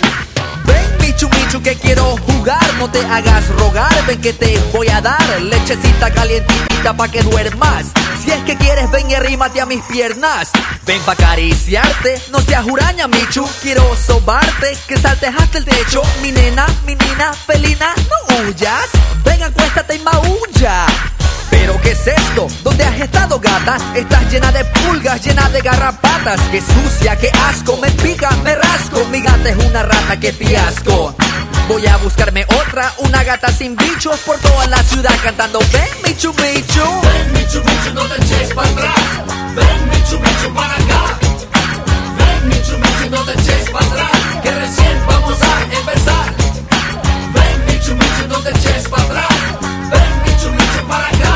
Ven, 0.66 0.98
Michu 1.00 1.30
Michu, 1.30 1.62
que 1.62 1.76
quiero 1.76 2.18
jugar. 2.18 2.74
No 2.78 2.92
te 2.92 3.00
hagas 3.06 3.48
rogar, 3.56 4.06
ven 4.06 4.20
que 4.20 4.34
te 4.34 4.60
voy 4.74 4.90
a 4.90 5.00
dar 5.00 5.42
lechecita 5.42 6.12
calientita 6.12 6.94
pa' 6.98 7.08
que 7.08 7.22
duermas. 7.22 7.86
Si 8.22 8.32
es 8.32 8.44
que 8.44 8.58
quieres, 8.58 8.92
ven 8.92 9.10
y 9.10 9.16
arrímate 9.16 9.62
a 9.62 9.66
mis 9.66 9.82
piernas. 9.84 10.52
Ven 10.86 11.02
pa' 11.04 11.14
acariciarte, 11.14 12.22
no 12.32 12.42
seas 12.42 12.66
huraña, 12.66 13.08
Michu. 13.08 13.48
Quiero 13.62 13.96
sobarte, 13.96 14.78
que 14.88 14.98
saltes 14.98 15.34
hasta 15.38 15.58
el 15.58 15.64
techo. 15.64 16.02
Mi 16.22 16.34
nena, 16.34 16.66
mi 16.86 16.96
nina, 16.96 17.34
felina, 17.34 17.94
no 18.10 18.44
huyas. 18.44 18.90
Ven, 19.24 19.42
acuéstate 19.42 19.96
y 19.96 20.00
maulla. 20.00 20.86
Pero 21.50 21.80
¿qué 21.82 21.92
es 21.92 22.08
esto? 22.08 22.48
¿Dónde 22.64 22.84
has 22.84 23.00
estado 23.00 23.40
gata? 23.40 23.78
Estás 23.96 24.32
llena 24.32 24.52
de 24.52 24.64
pulgas, 24.66 25.24
llena 25.24 25.50
de 25.50 25.62
garrapatas 25.62 26.40
Qué 26.52 26.62
sucia, 26.62 27.16
qué 27.16 27.30
asco, 27.50 27.78
me 27.78 27.90
pica, 27.92 28.30
me 28.44 28.56
rasco 28.56 29.06
Mi 29.12 29.22
gata 29.22 29.50
es 29.50 29.58
una 29.66 29.84
rata, 29.84 30.20
qué 30.20 30.32
fiasco 30.32 31.16
Voy 31.68 31.86
a 31.86 31.98
buscarme 31.98 32.46
otra, 32.46 32.92
una 32.98 33.24
gata 33.24 33.52
sin 33.52 33.76
bichos 33.76 34.20
Por 34.22 34.38
toda 34.40 34.66
la 34.68 34.82
ciudad 34.84 35.14
cantando 35.24 35.60
Ven 35.72 35.90
Michu 36.04 36.34
Michu 36.34 37.02
Ven 37.04 37.34
Michu 37.34 37.60
Michu, 37.64 37.94
no 37.94 38.06
te 38.08 38.16
eches 38.24 38.54
para 38.54 38.70
atrás 38.70 39.00
Ven 39.56 39.90
Michu 39.90 40.20
Michu 40.20 40.54
para 40.54 40.74
acá 40.74 41.20
Ven 42.18 42.50
Michu 42.50 42.78
Michu, 42.78 43.10
no 43.12 43.24
te 43.24 43.34
eches 43.34 43.70
para 43.70 43.86
atrás 43.86 44.12
Que 44.42 44.52
recién 44.52 44.98
vamos 45.08 45.38
a 45.42 45.78
empezar 45.78 46.34
Ven 47.34 47.66
Michu 47.68 47.94
Michu, 47.94 48.28
no 48.28 48.40
te 48.40 48.50
eches 48.50 48.88
para 48.88 49.04
atrás 49.04 49.28
Ven 49.92 50.24
Michu 50.26 50.50
Michu 50.52 50.88
para 50.88 51.08
acá 51.08 51.29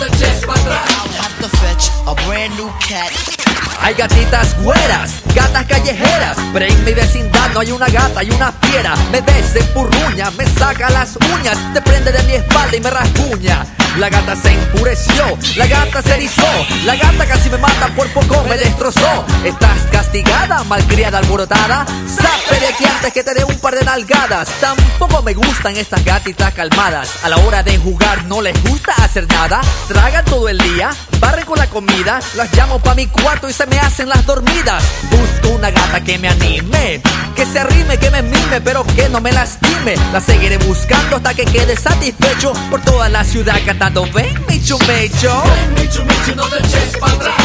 Michu 0.00 0.10
Michu, 0.10 0.10
no 0.10 0.16
te 0.16 0.24
eches 0.24 0.46
para 0.46 0.60
atrás 0.60 1.00
have 1.16 1.42
to 1.42 1.48
fetch 1.58 1.90
a 2.06 2.14
brand 2.26 2.56
new 2.56 2.70
cat. 2.80 3.49
Hay 3.80 3.94
gatitas 3.94 4.56
güeras, 4.62 5.14
gatas 5.34 5.64
callejeras, 5.66 6.36
pero 6.52 6.66
en 6.66 6.84
mi 6.84 6.92
vecindad 6.92 7.50
no 7.52 7.60
hay 7.60 7.72
una 7.72 7.86
gata, 7.86 8.20
hay 8.20 8.30
una 8.30 8.52
fiera. 8.52 8.94
Me 9.10 9.20
ves 9.20 9.56
en 9.56 9.66
purruña, 9.68 10.30
me 10.32 10.46
saca 10.46 10.90
las 10.90 11.16
uñas, 11.16 11.56
te 11.72 11.80
prende 11.80 12.12
de 12.12 12.22
mi 12.24 12.34
espalda 12.34 12.76
y 12.76 12.80
me 12.80 12.90
rasguña. 12.90 13.64
La 13.98 14.08
gata 14.08 14.36
se 14.36 14.52
enfureció, 14.52 15.36
la 15.56 15.66
gata 15.66 16.00
se 16.00 16.14
erizó, 16.14 16.46
la 16.84 16.94
gata 16.94 17.26
casi 17.26 17.50
me 17.50 17.58
mata, 17.58 17.88
por 17.96 18.08
poco 18.10 18.44
me 18.48 18.56
destrozó. 18.56 19.24
Estás 19.44 19.78
castigada, 19.90 20.62
malcriada, 20.64 21.18
alborotada. 21.18 21.84
Sabe 22.06 22.60
de 22.60 22.68
aquí 22.68 22.84
antes 22.84 23.12
que 23.12 23.24
te 23.24 23.34
dé 23.34 23.44
un 23.44 23.58
par 23.58 23.74
de 23.74 23.84
nalgadas. 23.84 24.48
Tampoco 24.60 25.22
me 25.22 25.34
gustan 25.34 25.76
estas 25.76 26.04
gatitas 26.04 26.54
calmadas. 26.54 27.10
A 27.24 27.28
la 27.28 27.38
hora 27.38 27.62
de 27.64 27.78
jugar 27.78 28.24
no 28.26 28.40
les 28.40 28.62
gusta 28.62 28.92
hacer 29.02 29.26
nada. 29.28 29.60
Tragan 29.88 30.24
todo 30.24 30.48
el 30.48 30.58
día, 30.58 30.90
barren 31.18 31.44
con 31.44 31.58
la 31.58 31.66
comida. 31.66 32.20
Las 32.36 32.54
llamo 32.54 32.78
pa' 32.78 32.94
mi 32.94 33.08
cuarto 33.08 33.48
y 33.48 33.49
se 33.52 33.66
me 33.66 33.78
hacen 33.78 34.08
las 34.08 34.24
dormidas. 34.26 34.82
Busco 35.10 35.56
una 35.56 35.70
gata 35.70 36.02
que 36.02 36.18
me 36.18 36.28
anime, 36.28 37.00
que 37.34 37.46
se 37.46 37.58
arrime, 37.58 37.98
que 37.98 38.10
me 38.10 38.22
mime, 38.22 38.60
pero 38.62 38.84
que 38.84 39.08
no 39.08 39.20
me 39.20 39.32
lastime. 39.32 39.94
La 40.12 40.20
seguiré 40.20 40.56
buscando 40.58 41.16
hasta 41.16 41.34
que 41.34 41.44
quede 41.44 41.76
satisfecho 41.76 42.52
por 42.70 42.80
toda 42.82 43.08
la 43.08 43.24
ciudad 43.24 43.56
cantando. 43.64 44.06
Ven, 44.12 44.38
Michu 44.48 44.78
Mecho. 44.86 45.42
Ven, 45.42 45.74
Michu 45.74 46.04
Michu, 46.04 46.36
no 46.36 46.46
te 46.46 46.58
eches 46.58 46.96
para 46.98 47.12
atrás. 47.12 47.36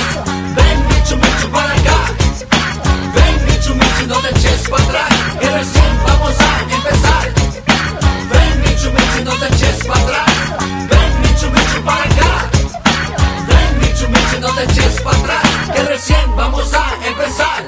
Ven, 0.55 0.87
Michu 0.87 1.15
Michu, 1.17 1.49
para 1.51 1.73
acá. 1.73 1.97
Ven, 3.15 3.45
Michu 3.45 3.75
Michu, 3.75 4.07
no 4.07 4.19
te 4.19 4.29
eches 4.29 4.69
para 4.69 4.83
atrás. 4.83 5.09
Que 5.39 5.49
recién 5.49 6.03
vamos 6.05 6.33
a 6.39 6.61
empezar. 6.75 7.33
Ven, 8.31 8.61
Michu 8.61 8.91
Michu, 8.91 9.23
no 9.23 9.35
te 9.37 9.47
eches 9.55 9.85
para 9.85 10.01
atrás. 10.01 10.31
Ven, 10.89 11.21
Michu 11.21 11.49
Michu, 11.49 11.83
para 11.83 12.03
acá. 12.03 12.54
Michu 13.95 14.09
Michu, 14.09 14.39
no 14.41 14.53
te 14.53 14.63
eches 14.63 15.01
para 15.01 15.17
atrás. 15.17 15.69
Que 15.73 15.83
recién 15.83 16.35
vamos 16.35 16.73
a 16.73 17.07
empezar. 17.07 17.63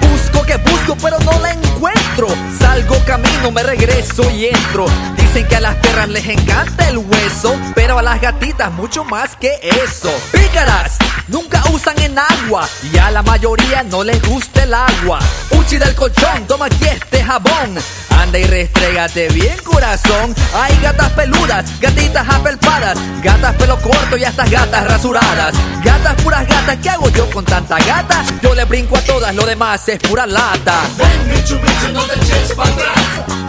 Busco 0.00 0.44
que 0.44 0.56
busco, 0.56 0.96
pero 1.00 1.18
no 1.20 1.38
la 1.38 1.52
encuentro. 1.52 2.26
Salgo 2.58 2.96
camino, 3.06 3.52
me 3.52 3.62
regreso 3.62 4.28
y 4.28 4.46
entro. 4.46 4.86
Dicen 5.32 5.46
que 5.46 5.54
a 5.54 5.60
las 5.60 5.76
perras 5.76 6.08
les 6.08 6.26
encanta 6.26 6.88
el 6.88 6.98
hueso, 6.98 7.56
pero 7.76 7.96
a 7.96 8.02
las 8.02 8.20
gatitas 8.20 8.72
mucho 8.72 9.04
más 9.04 9.36
que 9.36 9.60
eso. 9.62 10.12
Pícaras, 10.32 10.98
nunca 11.28 11.62
usan 11.72 11.96
en 12.02 12.18
agua 12.18 12.68
y 12.92 12.98
a 12.98 13.12
la 13.12 13.22
mayoría 13.22 13.84
no 13.84 14.02
les 14.02 14.20
gusta 14.22 14.64
el 14.64 14.74
agua. 14.74 15.20
Uchi 15.52 15.76
del 15.76 15.94
colchón, 15.94 16.48
toma 16.48 16.66
aquí 16.66 16.84
este 16.84 17.22
jabón. 17.22 17.78
Anda 18.10 18.40
y 18.40 18.44
restrégate 18.44 19.28
bien, 19.28 19.56
corazón. 19.62 20.34
Hay 20.52 20.76
gatas 20.82 21.10
peludas, 21.10 21.78
gatitas 21.78 22.28
apelpadas, 22.28 22.98
gatas 23.22 23.54
pelo 23.54 23.78
corto 23.80 24.16
y 24.16 24.24
estas 24.24 24.50
gatas 24.50 24.84
rasuradas. 24.88 25.54
Gatas 25.84 26.20
puras 26.24 26.44
gatas, 26.48 26.76
¿qué 26.82 26.90
hago 26.90 27.08
yo 27.10 27.30
con 27.30 27.44
tanta 27.44 27.78
gata? 27.78 28.24
Yo 28.42 28.52
le 28.52 28.64
brinco 28.64 28.96
a 28.96 29.00
todas, 29.02 29.32
lo 29.36 29.46
demás 29.46 29.88
es 29.88 30.00
pura 30.00 30.26
lata. 30.26 30.80
Ven, 30.98 31.28
Michu, 31.28 31.54
Michu, 31.54 31.92
no 31.92 32.02
te 32.02 32.18
eches 32.18 32.52
para 32.52 32.68
atrás. 32.68 32.96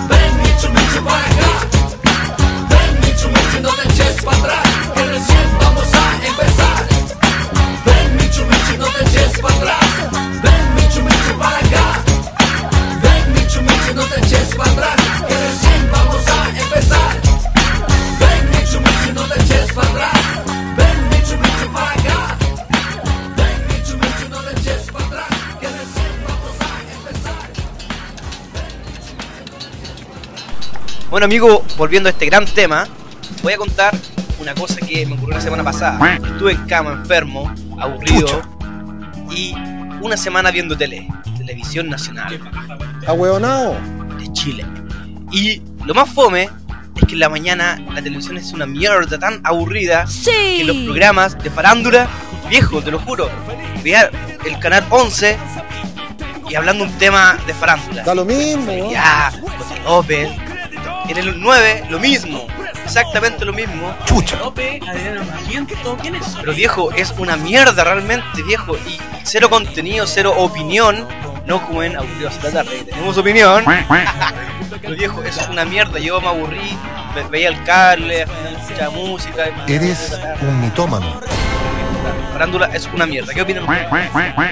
Ven, 0.08 0.51
Michu, 0.62 0.74
Michu, 0.74 1.04
para 1.04 1.18
acá. 1.18 1.68
Ven, 2.70 3.00
Michu, 3.00 3.28
Michu, 3.30 3.62
no 3.62 3.70
te 3.70 3.88
eches 3.88 4.22
Bueno, 31.22 31.36
amigo, 31.36 31.64
volviendo 31.78 32.10
a 32.10 32.14
este 32.14 32.26
gran 32.26 32.46
tema, 32.46 32.88
voy 33.44 33.54
a 33.54 33.58
contar 33.58 33.96
una 34.40 34.56
cosa 34.56 34.78
que 34.78 35.06
me 35.06 35.14
ocurrió 35.14 35.36
la 35.36 35.42
semana 35.42 35.64
pasada. 35.64 36.16
Estuve 36.16 36.54
en 36.54 36.66
cama, 36.66 36.94
enfermo, 36.94 37.54
aburrido 37.80 38.42
y 39.30 39.54
una 40.02 40.18
semana 40.18 40.50
viendo 40.50 40.76
tele, 40.76 41.08
televisión 41.38 41.90
nacional 41.90 42.40
Ahueonao. 43.06 43.78
de 44.18 44.34
Chile. 44.34 44.66
Y 45.32 45.62
lo 45.86 45.94
más 45.94 46.10
fome 46.10 46.50
es 46.96 47.06
que 47.06 47.14
en 47.14 47.20
la 47.20 47.30
mañana 47.30 47.80
la 47.94 48.02
televisión 48.02 48.40
es 48.40 48.52
una 48.52 48.66
mierda 48.66 49.20
tan 49.20 49.42
aburrida 49.44 50.08
que 50.26 50.64
los 50.64 50.76
programas 50.76 51.38
de 51.38 51.52
farándula, 51.52 52.08
viejo, 52.50 52.82
te 52.82 52.90
lo 52.90 52.98
juro, 52.98 53.30
veía 53.84 54.10
el 54.44 54.58
canal 54.58 54.84
11 54.90 55.38
y 56.50 56.56
hablando 56.56 56.84
un 56.84 56.92
tema 56.98 57.38
de 57.46 57.54
farándula. 57.54 58.02
Da 58.02 58.16
lo 58.16 58.26
mismo. 58.26 58.92
Ya, 58.92 59.32
José 59.40 59.80
López. 59.86 60.51
En 61.08 61.18
el 61.18 61.40
9, 61.42 61.86
lo 61.90 62.00
mismo. 62.00 62.46
Exactamente 62.84 63.44
lo 63.46 63.54
mismo. 63.54 63.94
Chucha. 64.06 64.38
Pero 66.40 66.54
viejo, 66.54 66.92
es 66.94 67.14
una 67.18 67.36
mierda 67.38 67.84
realmente, 67.84 68.44
viejo. 68.44 68.76
Y 68.88 68.98
cero 69.24 69.50
contenido, 69.50 70.06
cero 70.08 70.34
opinión. 70.38 71.08
No 71.46 71.66
como 71.66 71.84
en 71.84 71.98
Aburridos 71.98 72.42
de 72.42 72.52
la 72.52 72.64
tarde. 72.64 72.84
Tenemos 72.84 73.18
opinión. 73.18 73.64
Pero 74.82 74.96
viejo, 74.96 75.24
es 75.24 75.38
una 75.50 75.66
mierda. 75.66 76.00
Yo 76.00 76.22
me 76.22 76.28
aburrí, 76.28 76.78
ve- 77.16 77.24
veía 77.30 77.50
el 77.50 77.64
cable, 77.64 78.24
al 78.24 78.30
final 78.30 78.56
escuchaba 78.62 78.90
música. 78.92 79.44
y- 79.68 79.74
Eres 79.74 80.18
un 80.42 80.62
mitómano. 80.62 81.20
Farándula 82.34 82.68
es 82.74 82.88
una 82.94 83.06
mierda. 83.06 83.34
¿Qué 83.34 83.42
opinan? 83.42 83.66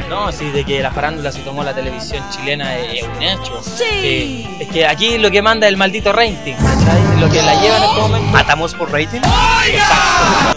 No, 0.10 0.32
sí, 0.32 0.50
de 0.52 0.64
que 0.64 0.82
la 0.82 0.92
farándula 0.92 1.32
se 1.32 1.40
tomó 1.42 1.64
la 1.64 1.74
televisión 1.74 2.24
chilena 2.30 2.78
es 2.78 3.04
un 3.04 3.22
hecho. 3.24 3.62
Sí. 3.64 4.48
es 4.60 4.68
que 4.70 4.86
aquí 4.86 5.18
lo 5.18 5.32
que 5.32 5.42
manda 5.42 5.68
es 5.68 5.72
el 5.74 5.78
maldito 5.78 6.12
rating, 6.12 6.54
¿cachai? 6.56 7.20
Lo 7.20 7.30
que 7.30 7.42
la 7.42 7.60
lleva 7.62 7.78
en 7.78 7.84
este 7.84 8.02
momento. 8.02 8.32
¿Matamos 8.32 8.74
por 8.76 8.92
rating? 8.92 9.22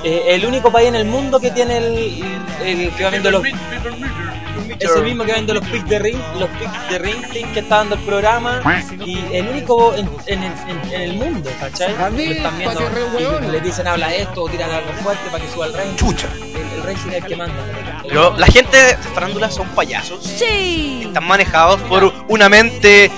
Eh, 0.04 0.22
el 0.28 0.44
único 0.46 0.70
país 0.72 0.88
en 0.88 0.96
el 0.96 1.04
mundo 1.04 1.38
que 1.40 1.50
tiene 1.50 1.78
el, 1.78 2.24
el 2.64 2.90
que 2.94 3.04
va 3.04 3.10
viendo 3.10 3.30
los 3.30 3.42
ese 4.78 5.00
mismo 5.02 5.24
que 5.24 5.32
vende 5.32 5.54
los 5.54 5.64
pics 5.64 5.88
de 5.88 5.98
ring, 6.00 6.18
los 6.40 6.48
pics 6.50 6.90
de 6.90 6.98
rating 6.98 7.44
que 7.52 7.60
está 7.60 7.76
dando 7.76 7.94
el 7.94 8.00
programa 8.02 8.60
y 9.06 9.24
el 9.32 9.48
único 9.48 9.94
en, 9.94 10.08
en, 10.26 10.42
en- 10.42 10.92
en 10.92 11.00
el 11.02 11.12
mundo, 11.14 11.50
¿cachai? 11.60 11.94
A 11.94 12.08
ver, 12.08 12.26
Lo 12.28 12.32
están 12.34 12.58
viendo 12.58 12.80
y 13.48 13.50
le 13.52 13.60
dicen 13.60 13.86
habla 13.86 14.12
esto 14.12 14.42
o 14.42 14.48
tiran 14.48 14.70
algo 14.70 14.92
fuerte 15.02 15.22
para 15.30 15.44
que 15.44 15.50
suba 15.50 15.66
el 15.66 15.72
rating. 15.74 15.94
Chucha. 15.96 16.28
El, 16.74 16.82
rating 16.82 17.08
es 17.10 17.14
el 17.16 17.24
que 17.26 17.36
manda. 17.36 17.54
Pero 18.02 18.36
la 18.36 18.46
gente 18.46 18.76
de 18.76 18.96
farándula 19.14 19.50
son 19.50 19.68
payasos. 19.68 20.24
Están 20.42 21.24
manejados 21.26 21.80
por 21.82 22.12
una 22.28 22.48
mente 22.48 23.10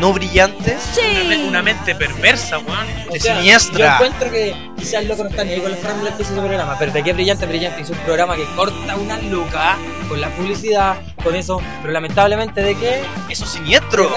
no 0.00 0.12
brillante. 0.12 0.76
Una, 0.98 1.24
me- 1.28 1.44
una 1.48 1.62
mente 1.62 1.94
perversa, 1.94 2.58
weón. 2.58 2.86
O 3.08 3.12
de 3.12 3.20
sea, 3.20 3.36
siniestra. 3.36 3.98
Yo 3.98 4.04
encuentro 4.06 4.30
que 4.30 4.54
quizás 4.76 4.94
el 4.94 5.08
loco 5.08 5.22
no 5.24 5.30
está 5.30 5.44
ni 5.44 5.52
ahí 5.52 5.60
con 5.60 5.70
las 5.70 5.80
frándulas 5.80 6.14
que 6.14 6.22
hizo 6.22 6.32
ese 6.32 6.40
programa, 6.40 6.76
pero 6.78 6.92
de 6.92 7.02
qué 7.04 7.12
brillante, 7.12 7.46
brillante. 7.46 7.82
Hizo 7.82 7.92
un 7.92 7.98
programa 8.00 8.34
que 8.36 8.44
corta 8.56 8.96
una 8.96 9.16
luca 9.18 9.76
con 10.08 10.20
la 10.20 10.28
publicidad, 10.30 10.96
con 11.24 11.34
eso, 11.34 11.60
pero 11.80 11.92
lamentablemente 11.92 12.62
de 12.62 12.76
qué? 12.76 13.02
Eso 13.28 13.44
es 13.44 13.52
De 13.54 13.58
siniestro. 13.58 14.08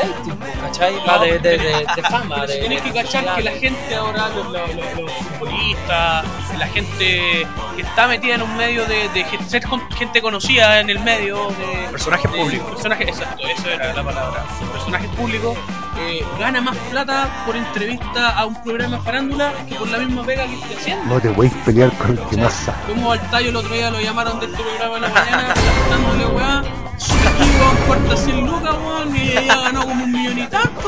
¿cachai? 0.61 0.93
De, 1.21 1.39
de, 1.39 1.57
de, 1.57 1.85
de 1.95 2.01
fama. 2.03 2.35
Pero 2.35 2.47
de, 2.47 2.53
si 2.53 2.59
tienes 2.59 2.81
que 2.81 2.91
cachar 2.93 3.35
que 3.35 3.43
la 3.43 3.51
gente 3.51 3.95
ahora, 3.95 4.29
los, 4.29 4.45
los- 4.47 4.75
los- 4.75 5.01
los 5.01 5.11
futbolistas, 5.11 6.25
la 6.57 6.67
gente 6.67 7.47
que 7.75 7.81
está 7.81 8.07
metida 8.07 8.35
en 8.35 8.41
un 8.41 8.55
medio 8.57 8.85
de, 8.85 9.09
ser 9.47 9.63
gente 9.97 10.21
conocida 10.21 10.79
en 10.79 10.89
el 10.89 10.99
medio 10.99 11.47
de 11.49 11.87
Personajes 11.91 12.31
de- 12.31 12.37
públicos. 12.37 12.69
personajes, 12.71 13.07
exacto, 13.09 13.47
eso 13.47 13.69
era 13.69 13.93
la 13.93 14.03
palabra. 14.03 14.43
Personajes 14.73 15.09
públicos 15.11 15.57
eh, 15.99 16.23
gana 16.39 16.61
más 16.61 16.75
plata 16.91 17.43
por 17.45 17.55
entrevista 17.55 18.29
a 18.37 18.45
un 18.45 18.61
programa 18.63 18.99
farándula 18.99 19.51
que 19.67 19.75
por 19.75 19.87
la 19.87 19.97
misma 19.99 20.23
pega 20.23 20.45
que 20.45 20.53
esté 20.55 20.75
haciendo. 20.75 21.05
No 21.15 21.19
te 21.21 21.29
voy 21.29 21.47
a 21.47 21.65
pelear 21.65 21.91
con 21.97 22.11
el 22.11 22.19
que 22.29 22.37
más 22.37 22.53
sabe. 22.53 22.77
Como 22.87 23.11
al 23.11 23.21
tallo 23.31 23.49
el 23.49 23.55
otro 23.55 23.73
día 23.73 23.89
lo 23.89 23.99
llamaron 23.99 24.39
de 24.39 24.45
este 24.47 24.57
programa 24.61 24.95
en 24.97 25.01
la 25.01 25.09
mañana, 25.09 25.53
dándole 25.89 26.25
weá, 26.27 26.63
She 26.99 27.16
suscribo 27.37 27.65
a 27.65 27.85
cuarta 27.87 28.17
100 28.17 28.45
lucas, 28.45 28.75
weón, 28.75 29.15
y 29.15 29.31
ella 29.37 29.55
ganó 29.61 29.81
como 29.81 30.03
un 30.03 30.11
millón 30.11 30.39
y 30.39 30.47
tanto, 30.47 30.87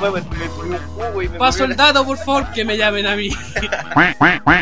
weón. 0.00 0.24
Paso 1.38 1.64
el 1.64 1.76
dato, 1.76 2.04
por 2.04 2.16
favor, 2.18 2.50
que 2.52 2.64
me 2.64 2.76
llamen 2.76 3.06
a 3.06 3.16
mí. 3.16 3.30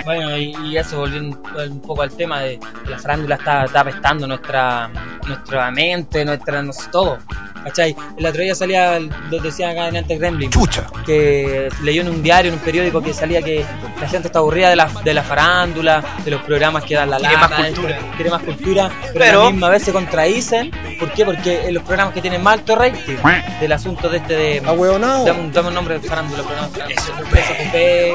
Bueno, 0.04 0.36
y, 0.36 0.54
y 0.64 0.76
eso, 0.76 0.98
volviendo 0.98 1.38
un 1.68 1.80
poco 1.80 2.02
al 2.02 2.10
tema 2.10 2.40
de 2.40 2.58
que 2.84 2.90
la 2.90 2.98
farándula 2.98 3.34
está, 3.36 3.64
está 3.64 3.80
apestando 3.80 4.26
nuestra, 4.26 4.88
nuestra 5.26 5.70
mente, 5.70 6.24
nuestra, 6.24 6.62
no 6.62 6.72
sé, 6.72 6.88
todo. 6.90 7.18
¿Cachai? 7.64 7.96
El 8.16 8.24
otro 8.26 8.42
día 8.42 8.54
salía, 8.54 8.98
lo 9.00 9.38
decía 9.40 9.70
acá 9.70 9.88
en 9.88 9.96
Ante 9.96 10.16
Gremlin, 10.16 10.50
Chucha. 10.50 10.84
que 11.04 11.68
leyó 11.82 12.02
en 12.02 12.08
un 12.10 12.22
diario, 12.22 12.52
en 12.52 12.58
un 12.58 12.64
periódico, 12.64 13.02
que 13.02 13.12
salía 13.12 13.42
que 13.42 13.64
la 14.00 14.08
gente 14.08 14.28
está 14.28 14.38
aburrida 14.38 14.70
de 14.70 14.76
la, 14.76 14.88
de 15.02 15.12
la 15.14 15.22
farándula, 15.24 16.02
de 16.24 16.30
los 16.30 16.42
programas 16.42 16.84
que 16.84 16.94
dan 16.94 17.10
la 17.10 17.18
Quiere 17.18 17.34
lata, 17.34 17.48
más 17.48 17.66
cultura. 17.70 17.98
quiere 18.14 18.30
más 18.30 18.42
cultura, 18.42 18.90
pero, 19.02 19.12
Pero- 19.18 19.40
a 19.40 19.44
la 19.46 19.50
misma 19.50 19.68
vez 19.70 19.82
se 19.82 19.92
contradicen. 19.92 20.70
¿Por 21.00 21.10
qué? 21.12 21.24
Porque 21.26 21.66
en 21.66 21.74
los 21.74 21.82
programas 21.82 22.14
que 22.14 22.22
tienen 22.22 22.42
más 22.42 22.54
alto 22.54 22.76
rating, 22.76 23.16
del 23.60 23.72
asunto 23.72 24.08
de 24.08 24.18
este 24.18 24.34
de... 24.34 24.62
Ahueonao. 24.64 25.24
Dame 25.26 25.40
un, 25.40 25.52
dame 25.52 25.68
un 25.68 25.74
nombre 25.74 25.98
de 25.98 26.08
farándula, 26.08 26.42
programa 26.44 26.68
de 26.68 26.72
farándula. 26.74 27.02
Eso, 27.02 27.12
Eso, 27.36 27.54
Coupé, 27.62 28.14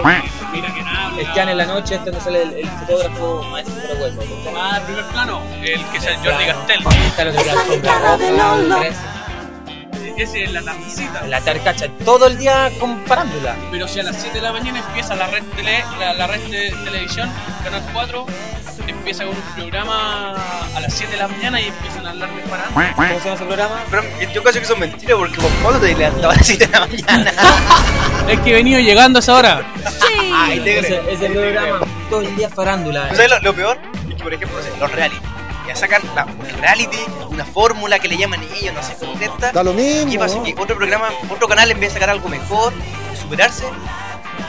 Mira 0.54 0.74
que 0.74 0.82
nada. 0.82 1.20
el 1.20 1.32
que 1.34 1.40
en 1.42 1.58
la 1.58 1.66
noche, 1.66 1.96
este 1.96 2.10
donde 2.10 2.24
sale 2.26 2.42
el, 2.44 2.54
el 2.54 2.68
fotógrafo 2.70 3.44
maestro 3.52 3.76
de 3.76 4.02
hueso. 4.04 4.22
Ah, 4.58 4.80
primer 4.86 5.06
plano, 5.06 5.42
el 5.62 5.86
que 5.86 5.98
es 5.98 6.06
el 6.06 6.16
Jordi 6.18 6.46
Castell. 6.46 6.84
Está 7.06 7.22
el 7.22 7.28
otro 7.30 7.42
el 7.72 8.80
tres. 8.80 8.96
ese 10.18 10.44
es 10.44 10.52
la 10.54 10.62
tardecita. 10.62 11.28
La 11.28 11.42
tarcacha, 11.42 11.88
todo 12.06 12.28
el 12.28 12.38
día 12.38 12.72
con 12.80 13.04
farándula. 13.06 13.56
Pero 13.72 13.88
si 13.88 14.00
a 14.00 14.04
las 14.04 14.16
7 14.22 14.36
de 14.38 14.42
la 14.42 14.54
mañana 14.54 14.80
empieza 14.80 15.16
la 15.16 15.28
red, 15.28 15.44
tele, 15.56 15.84
la, 16.00 16.14
la 16.14 16.28
red 16.28 16.42
de 16.50 16.72
televisión, 16.86 17.30
Canal 17.64 17.84
4, 17.94 18.26
empieza 18.88 19.26
con 19.26 19.36
un 19.36 19.42
programa 19.56 20.34
a 20.76 20.80
las 20.80 20.94
7 20.94 21.12
de 21.12 21.18
la 21.20 21.28
mañana 21.28 21.62
y 21.62 21.68
empiezan 21.68 22.06
a 22.06 22.10
hablar 22.12 22.34
de 22.34 22.42
farándula. 22.44 22.94
¿Cómo 22.96 23.08
se 23.08 23.20
llama 23.20 23.36
ese 23.36 23.46
programa? 23.46 23.76
Pero 23.90 24.04
yo 24.34 24.44
cacho 24.44 24.60
que 24.60 24.66
son 24.66 24.80
mentiras 24.80 25.18
porque 25.18 25.38
con 25.38 25.52
cuando 25.62 25.80
te 25.80 25.96
levantaba 25.96 26.34
a 26.34 26.38
las 26.38 26.46
7 26.48 26.68
de 26.68 26.72
la 26.80 26.88
mañana. 26.88 27.32
Es 28.28 28.40
que 28.40 28.52
he 28.52 28.54
venido 28.54 28.80
llegando 28.80 29.20
a 29.20 29.22
esa 29.22 29.36
hora. 29.36 29.62
Ay, 30.34 30.60
te 30.60 30.80
creo. 30.80 31.02
Ese, 31.02 31.14
ese 31.14 31.30
programa, 31.30 31.80
todo 32.10 32.22
el 32.22 32.36
día 32.36 32.50
farándula. 32.50 33.10
¿Tú 33.10 33.16
¿Sabes 33.16 33.32
lo, 33.32 33.40
lo 33.40 33.54
peor? 33.54 33.78
Es 34.10 34.16
que, 34.16 34.24
por 34.24 34.34
ejemplo, 34.34 34.58
no 34.58 34.64
sé, 34.64 34.72
los 34.80 34.92
reality. 34.92 35.22
Ya 35.68 35.76
sacan 35.76 36.02
la, 36.16 36.28
el 36.48 36.58
reality, 36.58 36.98
una 37.30 37.46
fórmula 37.46 38.00
que 38.00 38.08
le 38.08 38.18
llaman 38.18 38.42
ellos, 38.56 38.74
no 38.74 38.82
sé 38.84 38.96
cómo 39.00 39.14
es 39.14 39.22
esta. 39.22 39.52
Da 39.52 39.64
lo 39.64 39.74
mismo. 39.74 40.12
¿Qué 40.12 40.20
pasa? 40.20 40.36
¿no? 40.38 40.44
Que 40.44 40.56
otro 40.58 40.76
programa, 40.76 41.10
otro 41.30 41.48
canal, 41.48 41.70
en 41.72 41.80
vez 41.80 41.90
de 41.90 41.94
sacar 41.94 42.10
algo 42.10 42.28
mejor, 42.30 42.74
superarse, 43.22 43.66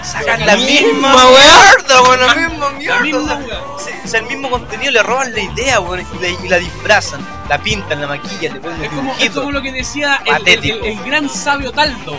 sacan 0.02 0.40
La 0.40 0.46
la 0.46 0.56
misma 0.56 0.88
misma 0.92 1.26
mierda, 1.28 2.02
weón, 2.02 2.20
la 2.20 2.34
misma 2.34 2.66
La 2.70 2.70
mierda. 2.78 3.00
misma 3.02 3.40
o 3.74 3.78
sea, 3.78 4.06
sea, 4.06 4.20
el 4.20 4.26
mismo 4.26 4.50
contenido 4.50 4.90
le 4.92 5.02
roban 5.02 5.32
la 5.32 5.40
idea, 5.40 5.80
weón, 5.80 6.00
y 6.00 6.18
la, 6.22 6.28
y 6.28 6.48
la 6.48 6.58
disfrazan, 6.58 7.20
la 7.48 7.58
pintan, 7.58 8.00
la 8.00 8.06
maquillan, 8.06 8.54
le 8.54 8.60
ponen 8.60 8.82
Es 8.84 8.90
como, 8.90 9.14
es 9.18 9.30
como 9.30 9.52
lo 9.52 9.62
que 9.62 9.72
decía 9.72 10.20
el, 10.24 10.32
el, 10.32 10.38
Patético. 10.38 10.84
el 10.84 11.02
gran 11.04 11.28
sabio 11.28 11.72
Taldo. 11.72 12.16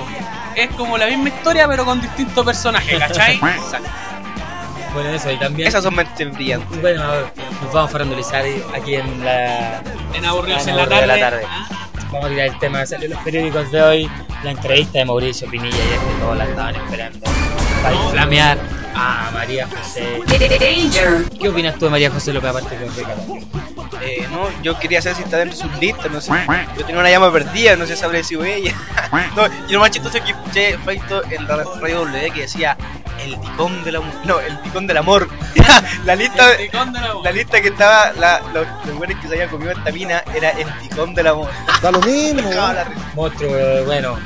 Es 0.56 0.70
como 0.76 0.98
la 0.98 1.08
misma 1.08 1.30
historia 1.30 1.68
pero 1.68 1.84
con 1.86 2.00
distintos 2.02 2.46
personajes, 2.46 3.00
¿cachai? 3.00 3.36
Exacto. 3.44 3.90
Bueno, 4.94 5.10
eso, 5.10 5.32
y 5.32 5.38
también. 5.40 5.68
Esas 5.68 5.84
son 5.84 5.96
mentes 5.96 6.32
brillantes. 6.34 6.80
Bueno, 6.80 7.02
a 7.04 7.12
ver, 7.14 7.26
nos 7.64 7.74
vamos 7.74 7.90
a 7.90 7.92
farandulizar 7.92 8.46
aquí 8.76 8.94
en 8.96 9.26
la. 9.26 9.82
En 10.14 10.24
aburridos 10.24 10.68
Ah, 10.68 10.70
en 10.70 10.76
la 10.78 10.84
no, 10.84 10.90
tarde. 10.90 11.02
de 11.02 11.08
la 11.08 11.20
tarde. 11.20 11.44
¿ah? 11.50 11.68
Vamos 12.12 12.26
a 12.26 12.30
tirar 12.30 12.46
el 12.46 12.60
tema 12.60 12.84
en 12.84 13.10
los 13.10 13.20
periódicos 13.24 13.72
de 13.72 13.82
hoy. 13.82 14.12
La 14.44 14.52
entrevista 14.52 15.00
de 15.00 15.06
Mauricio 15.06 15.50
Pinilla, 15.50 15.76
ya 15.76 16.00
que 16.00 16.20
todos 16.22 16.38
la 16.38 16.44
estaban 16.46 16.76
esperando. 16.76 17.20
Para 17.84 17.96
inflamear 17.96 18.58
a 18.96 19.30
María 19.34 19.68
José. 19.68 20.22
¿Qué 21.40 21.50
opinas 21.50 21.76
tú 21.76 21.86
de 21.86 21.92
María 21.92 22.10
José 22.10 22.32
López 22.32 22.50
aparte 22.50 22.78
que 22.78 22.86
Ricardo? 22.86 23.38
Eh, 24.02 24.26
no, 24.32 24.50
yo 24.62 24.80
quería 24.80 25.02
saber 25.02 25.18
si 25.18 25.24
está 25.24 25.38
dentro 25.38 25.58
de 25.58 25.64
sus 25.64 25.80
listas, 25.80 26.10
no 26.10 26.22
sé. 26.22 26.32
Yo 26.78 26.86
tenía 26.86 27.02
una 27.02 27.10
llama 27.10 27.32
perdida, 27.32 27.76
no 27.76 27.86
sé 27.86 27.98
si 27.98 28.04
habrá 28.06 28.24
sido 28.24 28.46
ella. 28.46 28.74
no, 29.36 29.44
y 29.68 29.74
lo 29.74 29.80
más 29.82 29.92
chistoso 29.92 30.18
es 30.18 30.24
que 30.24 30.32
escuché 30.32 30.78
Feito 30.80 31.24
en 31.30 31.46
la 31.46 31.58
radio 31.58 32.00
W 32.06 32.32
que 32.32 32.42
decía 32.42 32.78
el 33.24 33.40
ticón 33.40 33.84
del 33.84 33.98
amor. 33.98 34.14
No, 34.24 34.40
el 34.40 34.62
ticón 34.62 34.88
del 34.88 34.98
amor. 34.98 35.30
la 36.06 36.16
lista 36.16 36.54
El 36.54 36.70
ticón 36.70 36.94
del 36.94 37.04
amor. 37.04 37.24
la 37.24 37.32
lista 37.32 37.62
que 37.62 37.68
estaba, 37.68 38.14
la, 38.14 38.42
los, 38.54 38.98
buenos 38.98 39.20
que 39.20 39.28
se 39.28 39.34
habían 39.34 39.50
comido 39.50 39.72
esta 39.72 39.92
mina 39.92 40.24
era 40.34 40.52
el 40.52 40.68
ticón 40.80 41.14
del 41.14 41.28
amor. 41.28 41.50
Da 41.82 41.92
lo 41.92 42.00
mismo. 42.02 42.50
Monstruo, 43.16 43.86
bueno. 43.86 44.18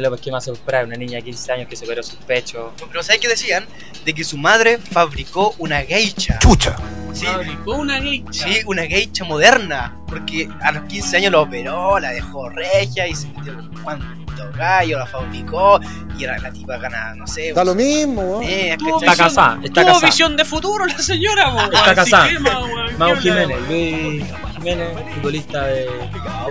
López, 0.00 0.20
¿qué 0.20 0.30
más 0.32 0.44
se 0.44 0.52
esperar? 0.52 0.86
Una 0.86 0.96
niña 0.96 1.16
de 1.18 1.22
15 1.24 1.52
años 1.52 1.68
que 1.68 1.76
superó 1.76 2.02
sus 2.02 2.16
pechos. 2.16 2.72
Pero 2.88 3.02
¿sabes 3.02 3.20
qué 3.20 3.28
decían? 3.28 3.66
De 4.04 4.14
que 4.14 4.24
su 4.24 4.38
madre 4.38 4.78
fabricó 4.78 5.54
una 5.58 5.80
geisha. 5.82 6.38
Chucha. 6.38 6.76
Sí, 7.12 7.26
Fabricó 7.26 7.74
una 7.76 8.00
geisha. 8.00 8.44
Sí, 8.44 8.60
una 8.66 8.82
geisha 8.86 9.24
moderna. 9.24 9.96
Porque 10.06 10.48
a 10.62 10.72
los 10.72 10.84
15 10.84 11.16
años 11.18 11.32
la 11.32 11.40
operó, 11.40 11.98
la 11.98 12.10
dejó 12.10 12.48
regia 12.48 13.06
y 13.06 13.14
se 13.14 13.26
metió 13.28 13.52
en 13.52 13.68
cuanto 13.82 14.22
gallo, 14.56 14.98
la 14.98 15.06
fabricó. 15.06 15.80
Y 16.18 16.24
era 16.24 16.38
la 16.38 16.52
tipa 16.52 16.76
gana, 16.78 17.14
no 17.14 17.26
sé. 17.26 17.52
Da 17.52 17.64
lo 17.64 17.74
mismo, 17.74 18.40
eh. 18.42 18.72
Está 19.00 19.16
casada, 19.16 19.58
está 19.62 19.84
casada. 19.84 20.06
visión 20.06 20.36
de 20.36 20.44
futuro 20.44 20.86
la 20.86 20.98
señora, 20.98 21.50
po, 21.52 21.60
Está 21.62 21.82
weón. 21.82 21.94
casada. 21.94 22.28
Si 22.28 22.34
quema, 22.34 22.60
weón, 22.64 22.98
Mau 22.98 23.18
¿qué 23.20 23.30
habla? 23.30 23.42
Jiménez, 23.46 23.68
Luis 23.68 24.24
Jiménez, 24.62 24.88
futbolista 25.14 25.66
de, 25.66 25.74
de 25.84 25.90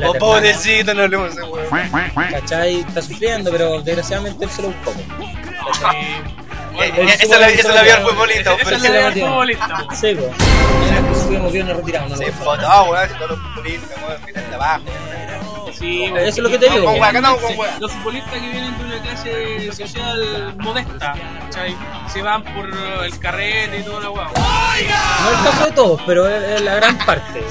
Oh, 0.05 0.13
pobrecito, 0.15 0.93
no 0.93 1.03
hablemos 1.03 1.35
de 1.35 1.43
weón. 1.43 1.67
¿Cachai? 2.31 2.79
Está 2.81 3.01
sufriendo, 3.01 3.51
pero 3.51 3.81
desgraciadamente 3.81 4.45
él 4.45 4.51
se 4.51 4.61
lo 4.61 4.67
buscó. 4.69 4.93
Eh, 6.81 6.91
Esa 7.19 7.37
la 7.37 7.49
esa 7.49 7.73
la 7.73 7.81
vio 7.83 7.95
el 7.97 8.03
futbolista, 8.03 8.53
Esa 8.55 8.79
se 8.79 8.89
la 8.89 9.07
metió. 9.09 9.23
del 9.25 9.29
futbolista. 9.31 9.77
Sí, 9.93 10.15
pues. 10.15 11.17
Estuvimos 11.17 11.51
bien 11.53 11.67
retirados, 11.67 12.09
no 12.09 12.15
se 12.17 12.23
lo 12.23 12.29
empotó, 12.29 12.83
weón, 12.89 13.09
si 13.09 13.15
todos 13.15 13.29
los 13.31 13.39
futbolistas, 13.39 13.97
weón, 14.07 14.25
miran 14.25 14.49
de 14.49 14.55
abajo. 14.55 14.81
Sí, 15.81 16.03
Eso 16.05 16.15
es 16.27 16.37
lo 16.37 16.49
que 16.49 16.59
te 16.59 16.69
digo. 16.69 16.85
Con 16.85 16.99
weá, 16.99 17.11
no, 17.13 17.37
con 17.37 17.51
Sí, 17.51 17.57
weá. 17.57 17.79
Los 17.79 17.91
futbolistas 17.91 18.33
que 18.33 18.39
vienen 18.39 18.77
de 18.77 18.85
una 18.85 19.01
clase 19.01 19.71
social 19.71 20.55
modesta, 20.59 21.15
¿cachai? 21.39 21.75
Se 22.07 22.21
van 22.21 22.43
por 22.43 22.69
el 23.03 23.19
carrete 23.19 23.79
y 23.79 23.83
toda 23.83 24.01
la 24.01 24.09
guagua. 24.09 24.33
No 24.35 25.29
el 25.29 25.43
caso 25.43 25.65
de 25.65 25.71
todos, 25.71 26.01
pero 26.05 26.27
es, 26.27 26.43
es 26.43 26.61
la 26.61 26.75
gran 26.75 26.97
parte. 26.99 27.43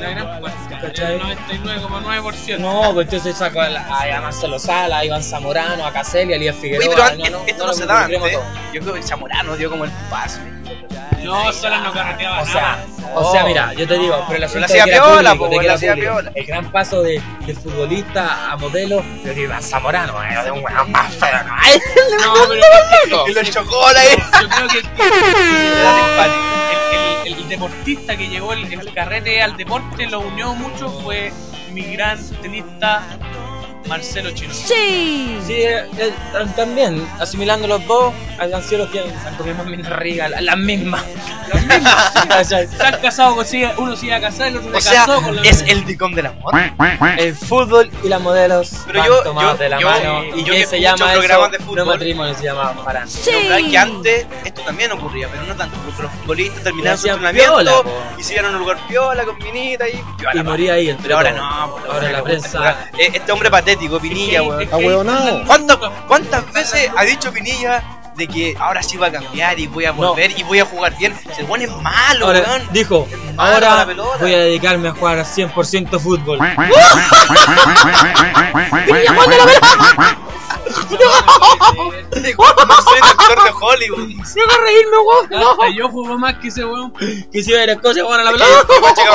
La 0.00 0.10
gran 0.10 0.40
parte, 0.40 0.76
¿Cachai? 0.80 1.14
el 1.14 1.20
99,9%. 1.20 2.58
No, 2.58 2.94
pues 2.94 3.06
entonces 3.06 3.36
saco 3.36 3.60
a, 3.60 4.20
Marcelo 4.20 4.58
Sala, 4.58 4.98
a 4.98 5.04
Iván 5.04 5.22
Zamorano, 5.22 5.86
a 5.86 5.92
Caselli, 5.92 6.32
a 6.32 6.36
Elías 6.36 6.56
Figueroa. 6.56 6.86
Oye, 6.86 6.96
pero 6.96 7.06
antes, 7.06 7.30
no, 7.30 7.38
no, 7.38 7.44
esto 7.46 7.62
no, 7.62 7.66
no 7.68 7.74
se 7.74 7.82
involucremos 7.84 8.28
antes. 8.28 8.72
Yo 8.72 8.80
creo 8.80 8.94
que 8.94 9.02
Zamorano 9.02 9.56
dio 9.56 9.70
como 9.70 9.84
el 9.84 9.90
paso. 10.10 10.40
No, 11.24 11.52
Salas 11.52 11.82
no 11.82 11.92
carreteaba 11.92 12.40
O 12.42 12.46
sea, 12.46 12.78
nada. 12.98 13.14
o 13.14 13.32
sea, 13.32 13.44
mira, 13.44 13.72
yo 13.74 13.86
te 13.86 13.98
digo, 13.98 14.24
pero 14.28 14.44
el 14.44 14.50
Pero 14.50 14.60
asunto 14.60 14.60
la 14.60 14.66
de 14.66 14.74
que 14.90 14.96
piola, 14.96 15.30
público, 15.34 15.44
po, 15.44 15.50
de 15.50 15.58
que 15.60 15.66
la 15.66 15.74
era 15.74 15.94
piola. 15.94 16.32
El 16.34 16.46
gran 16.46 16.72
paso 16.72 17.02
de, 17.02 17.20
de 17.46 17.54
futbolista 17.54 18.52
a 18.52 18.56
modelo, 18.56 19.02
yo 19.24 19.34
digo, 19.34 19.44
Iván 19.46 19.62
Zamorano, 19.62 20.22
era 20.22 20.44
de 20.44 20.50
un 20.52 20.64
weón 20.64 20.90
más 20.92 21.14
feo, 21.14 21.44
¿no? 21.44 21.54
Ay, 21.58 21.78
No, 22.24 22.34
pero 22.48 23.26
Y 23.28 23.32
los 23.34 23.50
chocola 23.50 24.00
ahí. 24.00 24.16
yo 24.42 24.48
creo 24.48 24.68
que 24.68 24.78
el, 24.78 24.86
el- 27.32 27.38
el 27.40 27.48
deportista 27.48 28.16
que 28.16 28.28
llevó 28.28 28.52
el, 28.54 28.72
el 28.72 28.94
carrete 28.94 29.42
al 29.42 29.56
deporte 29.56 30.06
lo 30.06 30.20
unió 30.20 30.54
mucho 30.54 30.88
fue 31.02 31.32
mi 31.72 31.82
gran 31.94 32.18
tenista 32.42 33.02
Marcelo 33.86 34.30
Chino. 34.32 34.54
Sí, 34.54 35.38
eh, 35.48 35.84
eh, 35.98 36.12
también, 36.54 37.06
asimilando 37.18 37.66
los 37.66 37.84
dos, 37.86 38.14
han 38.38 38.62
sido 38.62 38.84
los 38.84 38.90
que 38.90 39.00
han 39.00 39.34
comido 39.36 39.56
más 39.56 39.66
minas 39.66 39.90
ricas, 39.96 40.30
las, 40.40 40.56
mismas. 40.56 41.02
Las 41.52 41.66
mismas, 41.66 42.12
sí. 42.48 42.54
Se 42.76 42.82
han 42.84 43.00
casado 43.00 43.34
con 43.36 43.44
sí, 43.44 43.64
uno 43.78 43.96
se 43.96 44.06
iba 44.06 44.16
a 44.16 44.20
casar, 44.20 44.48
el 44.48 44.58
otro 44.58 44.70
O 44.76 44.80
se 44.80 44.90
sea, 44.90 45.00
casó 45.06 45.22
con 45.22 45.36
la 45.36 45.42
es 45.42 45.62
el 45.62 45.84
ticón 45.84 46.14
del 46.14 46.26
amor. 46.26 46.54
El 47.18 47.34
fútbol 47.34 47.90
y 48.04 48.08
las 48.08 48.20
modelos 48.20 48.70
Pero 48.86 49.04
yo- 49.04 49.22
tomados 49.22 49.52
yo- 49.58 49.58
de 49.64 49.68
la 49.68 49.80
yo- 49.80 49.88
mano. 49.88 50.24
y 50.36 50.40
¿Y 50.40 50.44
yo 50.44 50.52
que 50.54 50.66
se 50.66 50.80
llama 50.80 51.12
programas 51.12 51.48
eso? 51.48 51.58
de 51.58 51.58
fútbol. 51.58 51.76
No 51.78 51.86
matrimonio, 51.86 52.34
se 52.34 52.44
llama 52.44 52.74
pero 53.24 53.54
es 53.56 53.66
que 53.70 53.78
antes 53.78 54.26
esto 54.44 54.62
también 54.62 54.92
ocurría, 54.92 55.28
pero 55.30 55.44
no 55.44 55.54
tanto, 55.56 55.76
porque 55.84 56.02
los 56.02 56.12
futbolistas 56.12 56.62
terminaban 56.62 56.98
su 56.98 57.08
entrenamiento 57.08 57.54
piola, 57.56 57.72
y 58.18 58.22
se 58.22 58.34
iban 58.34 58.44
a 58.46 58.48
un 58.50 58.58
lugar 58.58 58.78
piola 58.88 59.24
con 59.24 59.38
minita 59.38 59.88
y 59.88 60.02
piola. 60.16 60.40
Y 60.40 60.44
moría 60.44 60.74
ahí 60.74 60.96
Pero 61.02 61.16
ahora 61.16 61.32
no, 61.32 61.44
Ahora 61.90 62.12
la 62.12 62.22
prensa-. 62.22 62.88
Eh, 62.98 63.10
Este 63.14 63.32
hombre 63.32 63.50
patético, 63.70 64.00
Pinilla, 64.00 64.42
weón. 64.42 64.68
Ahueonado. 64.72 65.44
¿Cuántas, 65.46 65.76
¿Cuántas 66.08 66.52
veces 66.52 66.90
ha 66.96 67.04
dicho 67.04 67.32
Pinilla 67.32 67.82
de 68.16 68.26
que 68.26 68.56
ahora 68.58 68.82
sí 68.82 68.96
va 68.96 69.06
a 69.06 69.12
cambiar 69.12 69.58
y 69.60 69.66
voy 69.68 69.84
a 69.84 69.92
volver 69.92 70.32
y 70.38 70.42
voy 70.42 70.58
a 70.58 70.64
jugar 70.64 70.96
bien? 70.98 71.16
Se 71.36 71.44
pone 71.44 71.66
malo, 71.68 72.26
Ahora 72.26 72.40
weón. 72.40 72.62
dijo, 72.72 73.06
malo 73.36 73.54
ahora 73.54 73.86
voy 74.18 74.34
a 74.34 74.38
dedicarme 74.38 74.88
a 74.88 74.92
jugar 74.92 75.18
100% 75.18 76.00
fútbol. 76.00 76.38
No 82.66 82.82
soy 82.82 83.00
doctor 83.00 83.44
de 83.44 83.50
Hollywood. 83.60 84.08
Hasta 85.50 85.68
yo 85.76 85.88
juego 85.88 86.18
más 86.18 86.34
que 86.36 86.48
ese 86.48 86.64
weón. 86.64 86.92
Que 86.92 87.42
si 87.42 87.52
va 87.52 87.60
a 87.60 87.64
ir 87.64 87.70
a 87.70 87.74
a 88.20 88.24
la 88.24 88.32
pelota. 88.32 88.44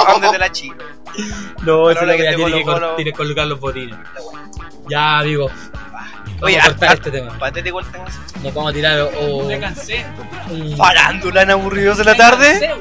A 0.07 0.11
donde 0.13 0.29
te 0.29 0.37
la 0.39 0.51
chico. 0.51 0.75
No, 1.63 1.89
ese 1.89 2.01
es 2.01 2.07
que 2.17 2.35
tiene 2.35 2.35
que, 2.35 2.41
Colo-Colo. 2.63 2.87
col- 2.87 2.95
tiene 2.97 3.11
que 3.11 3.17
colocar 3.17 3.47
los 3.47 3.59
botines. 3.59 3.97
Ya, 4.89 5.19
amigo. 5.19 5.47
Vamos 5.47 6.41
Oye, 6.41 6.59
a 6.59 6.63
cortar 6.65 6.89
ar- 6.89 6.95
este 6.95 7.11
tema. 7.11 7.37
Patético 7.39 7.79
el 7.79 7.85
tema. 7.87 8.05
Nos 8.43 8.53
vamos 8.53 8.71
a 8.71 8.73
tirar 8.73 9.09
o, 9.17 9.43
Me 9.47 9.59
cansé. 9.59 10.05
Farándula 10.77 11.43
en 11.43 11.51
aburridos 11.51 11.97
de 11.97 12.03
la 12.03 12.11
Me 12.11 12.17
cansé, 12.17 12.67
tarde. 12.67 12.75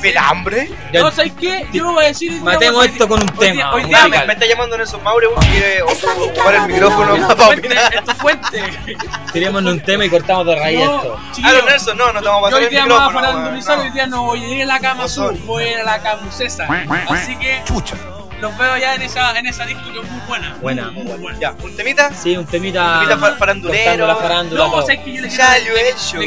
Pelambre. 0.00 0.70
Ya- 0.92 1.00
No, 1.00 1.10
¿sabes 1.10 1.32
qué? 1.40 1.66
Yo 1.72 1.92
voy 1.92 2.04
a 2.04 2.08
decir. 2.08 2.32
Matemos 2.42 2.84
esto 2.86 3.08
con 3.08 3.22
un 3.22 3.28
hoy 3.28 3.46
día- 3.46 3.54
tema, 3.54 3.72
Hoy 3.74 3.84
día, 3.84 4.08
me 4.26 4.32
está 4.32 4.46
llamando 4.46 4.76
Nelson 4.78 5.02
Maure, 5.02 5.26
quiere 5.50 5.82
ocupar 5.82 6.54
el 6.54 6.62
micrófono 6.66 7.28
para 7.28 7.48
fuente. 8.14 8.62
Tirémonos 9.32 9.72
un 9.74 9.80
tema 9.80 10.04
y 10.04 10.10
cortamos 10.10 10.46
de 10.46 10.56
raíz 10.56 10.80
esto. 10.80 11.16
Ah, 11.44 11.52
Nelson, 11.66 11.98
no, 11.98 12.12
no 12.12 12.20
hoy 12.56 12.66
día 12.68 12.86
a 13.02 13.10
farandulizar, 13.12 13.78
hoy 13.80 13.90
no 14.06 14.22
voy 14.24 14.44
a 14.44 14.48
ir 14.48 14.62
a 14.62 14.66
la 14.66 14.80
cama 14.80 15.08
voy 15.44 15.64
a 15.64 15.70
ir 15.72 15.78
a 15.78 15.84
la 15.84 15.98
cama 16.02 16.22
César. 16.32 16.68
Así 17.08 17.36
que 17.36 17.60
Chucha. 17.64 17.96
los 18.40 18.56
veo 18.56 18.76
ya 18.76 18.94
en 18.94 19.02
esa, 19.02 19.36
en 19.38 19.46
esa 19.46 19.66
disco 19.66 19.92
que 19.92 19.98
es 20.00 20.10
muy 20.10 20.20
buena. 20.28 20.56
Buena. 20.60 20.90
Muy 20.90 21.04
buena. 21.04 21.32
no. 21.34 21.40
Ya, 21.40 21.54
un 21.62 21.76
temita. 21.76 22.12
Sí, 22.14 22.36
un 22.36 22.46
temita. 22.46 23.00
Un 23.00 23.08
temita 23.08 23.18
fa- 23.18 23.36
farandulero. 23.36 23.84
cortando 23.84 24.06
la 24.06 24.16
farándula. 24.16 24.64
No, 24.64 24.70
todo. 24.70 24.82
sabes 24.82 25.00
que 25.00 25.12
yo 25.12 25.22
le 25.22 25.28
Ya 25.30 25.54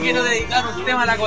quiero, 0.02 0.24
le 0.24 0.30
dedicar 0.30 0.66
un 0.76 0.86
tema 0.86 1.04
a 1.04 1.06
la. 1.06 1.18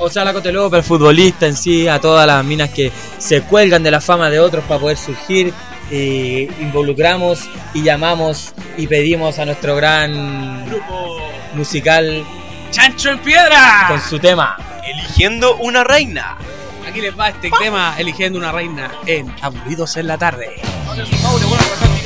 O 0.00 0.08
sea, 0.08 0.24
la 0.24 0.32
Cotelobo 0.32 0.70
para 0.70 0.80
el 0.80 0.86
futbolista 0.86 1.46
en 1.46 1.54
sí, 1.54 1.86
a 1.86 2.00
todas 2.00 2.26
las 2.26 2.42
minas 2.42 2.70
que 2.70 2.90
se 3.18 3.42
cuelgan 3.42 3.82
de 3.82 3.90
la 3.90 4.00
fama 4.00 4.30
de 4.30 4.40
otros 4.40 4.64
para 4.64 4.80
poder 4.80 4.96
surgir. 4.96 5.52
Eh, 5.90 6.48
involucramos 6.60 7.48
y 7.74 7.82
llamamos 7.82 8.54
y 8.76 8.86
pedimos 8.86 9.38
a 9.40 9.44
nuestro 9.44 9.74
gran 9.74 10.64
grupo 10.66 11.18
musical 11.54 12.24
Chancho 12.70 13.10
en 13.10 13.18
Piedra 13.18 13.86
con 13.88 14.00
su 14.00 14.18
tema 14.20 14.56
Eligiendo 14.84 15.56
una 15.56 15.82
reina. 15.82 16.38
Aquí 16.88 17.00
les 17.00 17.18
va 17.18 17.30
este 17.30 17.50
tema 17.60 17.94
Eligiendo 17.98 18.38
una 18.38 18.52
reina 18.52 18.90
en 19.04 19.34
Aburridos 19.42 19.96
en 19.96 20.06
la 20.06 20.16
tarde. 20.16 20.60
Pues, 20.86 21.99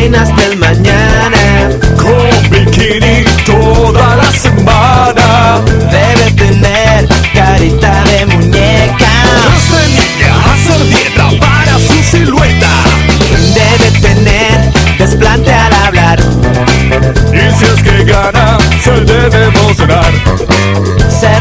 reinas 0.00 0.34
del 0.36 0.56
mañana. 0.56 1.68
Con 1.96 2.50
bikini 2.50 3.24
toda 3.44 4.16
la 4.16 4.32
semana. 4.32 5.60
Debe 5.96 6.30
tener 6.32 7.06
carita 7.34 8.04
de 8.04 8.26
muñeca. 8.26 9.12
Niña, 9.96 10.32
hacer 10.52 10.82
dieta 10.88 11.28
para 11.38 11.78
su 11.78 12.02
silueta. 12.10 12.72
Debe 13.60 13.88
tener 14.00 14.72
desplante 14.98 15.52
al 15.52 15.72
hablar. 15.84 16.18
Y 17.32 17.58
si 17.58 17.64
es 17.64 17.82
que 17.82 18.04
gana, 18.04 18.58
se 18.82 18.92
debe 19.12 19.44
emocionar. 19.46 20.12
Ser 21.20 21.40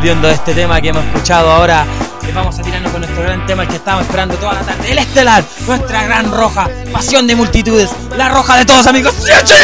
volviendo 0.00 0.28
a 0.28 0.32
este 0.32 0.54
tema 0.54 0.80
que 0.80 0.88
hemos 0.88 1.04
escuchado 1.04 1.50
ahora. 1.50 1.84
Que 2.24 2.32
vamos 2.32 2.58
a 2.58 2.62
tirarnos 2.62 2.90
con 2.90 3.02
nuestro 3.02 3.22
gran 3.22 3.44
tema, 3.44 3.64
el 3.64 3.68
que 3.68 3.76
estábamos 3.76 4.06
esperando 4.06 4.34
toda 4.36 4.54
la 4.54 4.60
tarde. 4.60 4.92
El 4.92 4.96
Estelar, 4.96 5.44
nuestra 5.66 6.04
gran 6.04 6.32
roja, 6.32 6.70
pasión 6.90 7.26
de 7.26 7.36
multitudes, 7.36 7.90
la 8.16 8.30
roja 8.30 8.56
de 8.56 8.64
todos, 8.64 8.86
amigos. 8.86 9.14
¡Chile! 9.44 9.60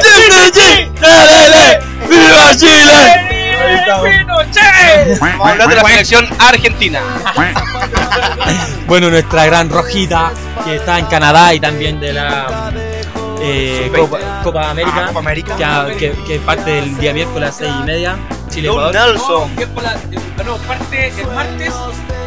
¡Chile! 0.00 1.78
¡Viva 2.08 2.56
Chile! 2.56 3.36
Pinochet. 4.02 5.20
Vamos 5.20 5.46
a 5.46 5.50
hablar 5.50 5.68
de 5.68 5.74
la 5.74 5.84
selección 5.84 6.26
argentina. 6.38 7.00
bueno, 8.86 9.10
nuestra 9.10 9.44
gran 9.44 9.68
rojita 9.68 10.32
que 10.64 10.76
está 10.76 10.98
en 10.98 11.04
Canadá 11.04 11.52
y 11.52 11.60
también 11.60 12.00
de 12.00 12.14
la 12.14 12.72
eh, 13.40 13.92
Copa, 13.94 14.42
Copa, 14.42 14.62
ah, 14.62 14.70
América, 14.70 14.96
ah, 14.96 15.06
Copa 15.08 15.18
América. 15.20 15.56
Que, 15.56 15.64
ah, 15.64 15.88
que, 15.98 16.12
que, 16.26 16.38
parte 16.40 16.78
el 16.78 16.96
día 16.98 17.12
miércoles 17.12 17.42
a 17.42 17.46
las 17.46 17.56
6 17.56 17.72
y 17.80 17.84
media. 17.84 18.18
Chile 18.48 18.68
Don 18.68 18.92
Nelson. 18.92 19.50
No, 19.56 19.62
eh, 19.62 20.58
parte 20.66 21.08
el 21.08 21.26
martes. 21.28 21.74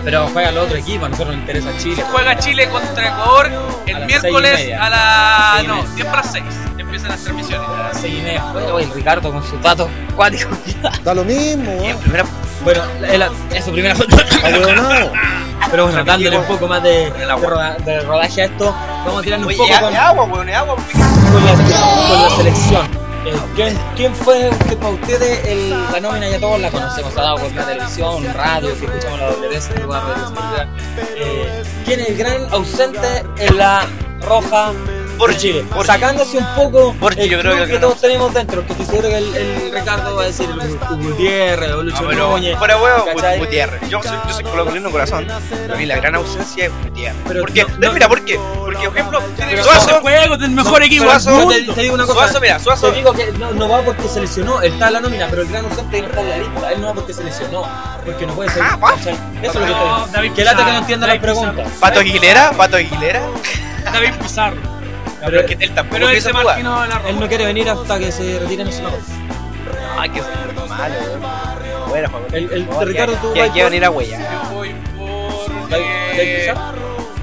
Pero 0.03 0.27
juega 0.27 0.49
el 0.49 0.57
otro 0.57 0.77
equipo, 0.77 1.05
a 1.05 1.09
nosotros 1.09 1.35
nos 1.35 1.41
interesa 1.41 1.77
Chile. 1.77 2.03
Juega 2.11 2.37
Chile 2.37 2.69
contra 2.69 3.07
Ecuador 3.07 3.49
el 3.85 3.95
a 3.95 3.99
miércoles 4.05 4.73
a 4.79 4.89
las. 4.89 5.67
No, 5.67 5.83
10 5.95 6.05
para 6.07 6.21
las 6.21 6.31
6 6.31 6.68
empiezan 6.89 7.09
las 7.11 7.23
transmisiones. 7.23 7.97
Se 7.97 8.07
viene 8.07 8.31
después, 8.33 8.85
el 8.85 8.91
Ricardo 8.91 9.31
con 9.31 9.43
sus 9.43 9.61
datos 9.61 9.89
cuáticos. 10.15 10.57
Da 11.03 11.13
lo 11.13 11.23
mismo. 11.23 11.71
¿eh? 11.71 11.95
bueno, 12.63 12.83
es 13.51 13.63
su 13.63 13.71
primera 13.71 13.95
foto. 13.95 14.17
Ah, 15.61 15.67
Pero 15.71 15.87
bueno, 15.87 16.05
dándole 16.05 16.37
un 16.37 16.45
poco 16.45 16.67
más 16.69 16.81
de, 16.81 17.11
de 17.11 17.99
rodaje 18.01 18.43
a 18.43 18.45
esto, 18.45 18.73
vamos 19.05 19.19
a 19.19 19.23
tirarle 19.23 19.45
un 19.45 19.57
poco 19.57 19.69
con, 19.81 19.93
agua, 19.93 20.29
con, 20.29 20.49
agua, 20.49 20.75
con 21.33 22.21
la 22.23 22.29
selección. 22.37 22.87
Eh, 23.25 23.75
¿Quién, 23.97 24.15
fue 24.15 24.49
que 24.69 24.77
para 24.77 24.91
ustedes 24.91 25.69
la 25.91 25.99
nómina? 25.99 26.29
Ya 26.29 26.39
todos 26.39 26.61
la 26.61 26.71
conocemos, 26.71 27.17
ha 27.17 27.21
dado 27.21 27.35
por 27.39 27.53
la 27.53 27.65
televisión, 27.65 28.33
radio, 28.33 28.69
que 28.79 28.85
escuchamos 28.85 29.19
la 29.19 29.27
WS, 29.31 29.69
eh, 31.17 31.63
¿Quién 31.83 31.99
es 31.99 32.09
el 32.09 32.17
gran 32.17 32.53
ausente 32.53 33.25
en 33.37 33.57
la 33.57 33.85
roja 34.21 34.71
de 35.27 35.37
Chile? 35.37 35.65
Borgi. 35.69 35.85
Sacándose 35.87 36.37
un 36.37 36.45
poco 36.55 36.95
el 37.17 37.29
yo 37.29 37.39
creo 37.39 37.55
que 37.57 37.65
que, 37.67 37.73
no. 37.73 37.79
todos 37.79 38.01
tenemos 38.01 38.33
dentro, 38.33 38.65
que 38.65 38.71
estoy 38.71 38.85
seguro 38.85 39.09
que 39.09 39.17
el, 39.17 39.35
el 39.35 39.71
Ricardo 39.73 40.15
va 40.15 40.23
a 40.23 40.25
decir 40.25 40.47
Gutiérrez 41.01 41.71
o 41.71 41.83
Lucho 41.83 42.05
pero 42.07 42.29
Núñez. 42.31 42.57
fuera 42.57 42.77
huevo. 42.77 43.05
Gutiérrez. 43.37 43.89
Yo 43.89 44.01
soy, 44.01 44.17
yo 44.27 44.33
soy 44.33 44.43
colocolino 44.43 44.89
corazón. 44.91 45.27
Pero 45.49 45.73
a 45.73 45.77
mí 45.77 45.85
la 45.85 45.95
gran 45.97 46.15
ausencia 46.15 46.65
es 46.65 46.71
Gutiérrez. 46.83 47.21
Porque, 47.39 47.63
no- 47.63 47.69
no, 47.69 47.87
no- 47.87 47.93
mira, 47.93 48.07
¿por 48.07 48.23
qué? 48.25 48.39
Porque, 48.59 48.87
por 48.87 48.97
ejemplo, 48.97 49.21
Pero 49.37 49.63
Suazo, 49.63 50.01
juego 50.01 50.37
del 50.37 50.51
mejor 50.51 50.83
equipo 50.83 51.03
Suazo, 51.05 51.47
te, 51.47 51.61
te 51.63 51.81
digo 51.81 51.93
una 51.95 52.05
cosa. 52.05 52.19
Suazo, 52.19 52.41
mira, 52.41 52.59
Suazo. 52.59 52.89
Te 52.91 52.97
digo 52.97 53.13
que 53.13 53.31
no, 53.33 53.51
no 53.51 53.69
va 53.69 53.81
porque 53.81 54.07
se 54.07 54.21
lesionó, 54.21 54.61
él 54.61 54.73
está 54.73 54.87
en 54.87 54.93
la 54.93 54.99
nómina, 55.01 55.27
pero 55.29 55.41
el 55.43 55.49
gran 55.49 55.65
ausente 55.65 56.01
no 56.01 56.07
está 56.07 56.21
en 56.21 56.29
la 56.29 56.37
lista. 56.37 56.71
Él 56.71 56.81
no 56.81 56.87
va 56.87 56.93
porque 56.93 57.13
se 57.13 57.23
lesionó, 57.23 57.67
porque 58.05 58.25
no 58.25 58.33
puede 58.33 58.49
ser. 58.51 58.63
Ah. 58.63 58.77
¿cachai? 58.79 59.13
Eso 59.13 59.51
es 59.51 59.55
lo 59.55 59.61
que 59.61 59.65
te 59.65 59.79
digo. 59.79 60.07
David 60.11 60.31
Que 60.33 60.43
lata 60.43 60.65
que 60.65 60.71
no 60.71 60.77
entienda 60.79 61.07
las 61.07 61.17
preguntas. 61.19 61.67
Pato 61.79 61.99
Aguilera, 61.99 62.51
Pato 62.51 62.77
Aguilera. 62.77 63.21
David 63.91 64.13
Pizarro. 64.21 64.78
Pero 65.25 65.39
es 65.41 65.45
que 65.45 65.53
él 65.65 65.71
tampoco 65.71 65.93
Pero 65.95 66.09
él 66.09 66.15
quiso 66.15 66.27
se 66.29 66.33
marginó 66.33 66.85
la. 66.85 67.01
Él 67.07 67.19
no 67.19 67.27
quiere 67.27 67.45
venir 67.45 67.69
hasta 67.69 67.99
que 67.99 68.11
se 68.11 68.39
retire 68.39 68.61
en 68.63 68.67
Nacional. 68.69 68.93
Ay, 69.97 70.09
que 70.09 70.19
es 70.19 70.25
malo. 70.69 70.95
Bueno, 71.87 72.09
Juan. 72.09 72.23
El- 72.31 72.51
el- 72.53 72.65
No, 72.69 72.85
Ricardo, 72.85 73.17
quiere 73.33 73.49
por- 73.49 73.63
venir 73.71 73.85
a 73.85 73.89
huella. 73.91 74.17
Yo 74.43 74.49
voy 74.55 74.69
por. 74.97 75.69
¿David- 75.69 75.85
eh, 76.13 76.53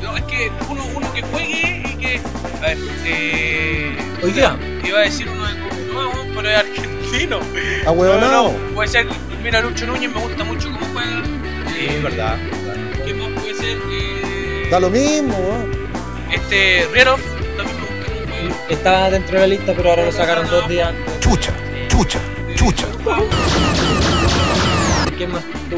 no, 0.02 0.16
es 0.16 0.22
que 0.24 0.50
uno, 0.68 0.84
uno 0.94 1.12
que 1.14 1.22
juegue 1.22 1.82
y 1.86 1.94
que. 1.96 2.20
A 2.58 2.66
ver, 2.66 2.78
eh. 3.04 3.96
Hoy 4.22 4.32
día. 4.32 4.56
Iba 4.84 4.98
a 4.98 5.02
decir 5.02 5.28
uno 5.28 5.46
de 5.46 5.54
nuevo, 5.92 6.12
pero 6.34 6.50
es 6.50 6.56
argentino. 6.58 7.40
Ahueonao. 7.86 8.50
Puede 8.74 8.88
ser. 8.88 9.06
Mira, 9.42 9.60
Lucho 9.60 9.86
Núñez 9.86 10.12
me 10.12 10.20
gusta 10.20 10.44
mucho 10.44 10.68
cómo 10.72 10.86
juega. 10.92 11.22
Sí, 11.74 11.86
Eh, 11.86 11.94
es 11.96 12.02
verdad. 12.02 12.36
¿Qué 13.04 13.14
más 13.14 13.28
puede 13.40 13.54
ser? 13.54 13.78
Eh, 13.90 14.68
Da 14.70 14.80
lo 14.80 14.90
mismo, 14.90 15.36
weón. 15.38 15.88
este. 16.32 16.88
Rierov 16.92 17.20
Estaba 18.68 19.10
dentro 19.10 19.34
de 19.34 19.40
la 19.40 19.46
lista, 19.46 19.72
pero 19.76 19.90
ahora 19.90 20.04
lo 20.06 20.12
sacaron 20.12 20.48
dos 20.48 20.68
días. 20.68 20.88
antes. 20.88 21.20
Chucha, 21.20 21.52
chucha, 21.88 22.18
chucha. 22.56 22.86
¿Quién 25.16 25.32
más 25.32 25.42
tú? 25.70 25.76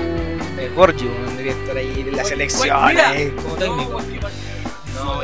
Eh, 0.59 0.71
weón, 0.77 0.97
debería 1.37 1.53
estar 1.53 1.77
ahí 1.77 2.05
en 2.09 2.17
la 2.17 2.25
selección. 2.25 2.87
mira. 2.87 3.17
eh. 3.17 3.33
Como 3.37 3.55
técnico. 3.57 4.01
No 4.95 5.23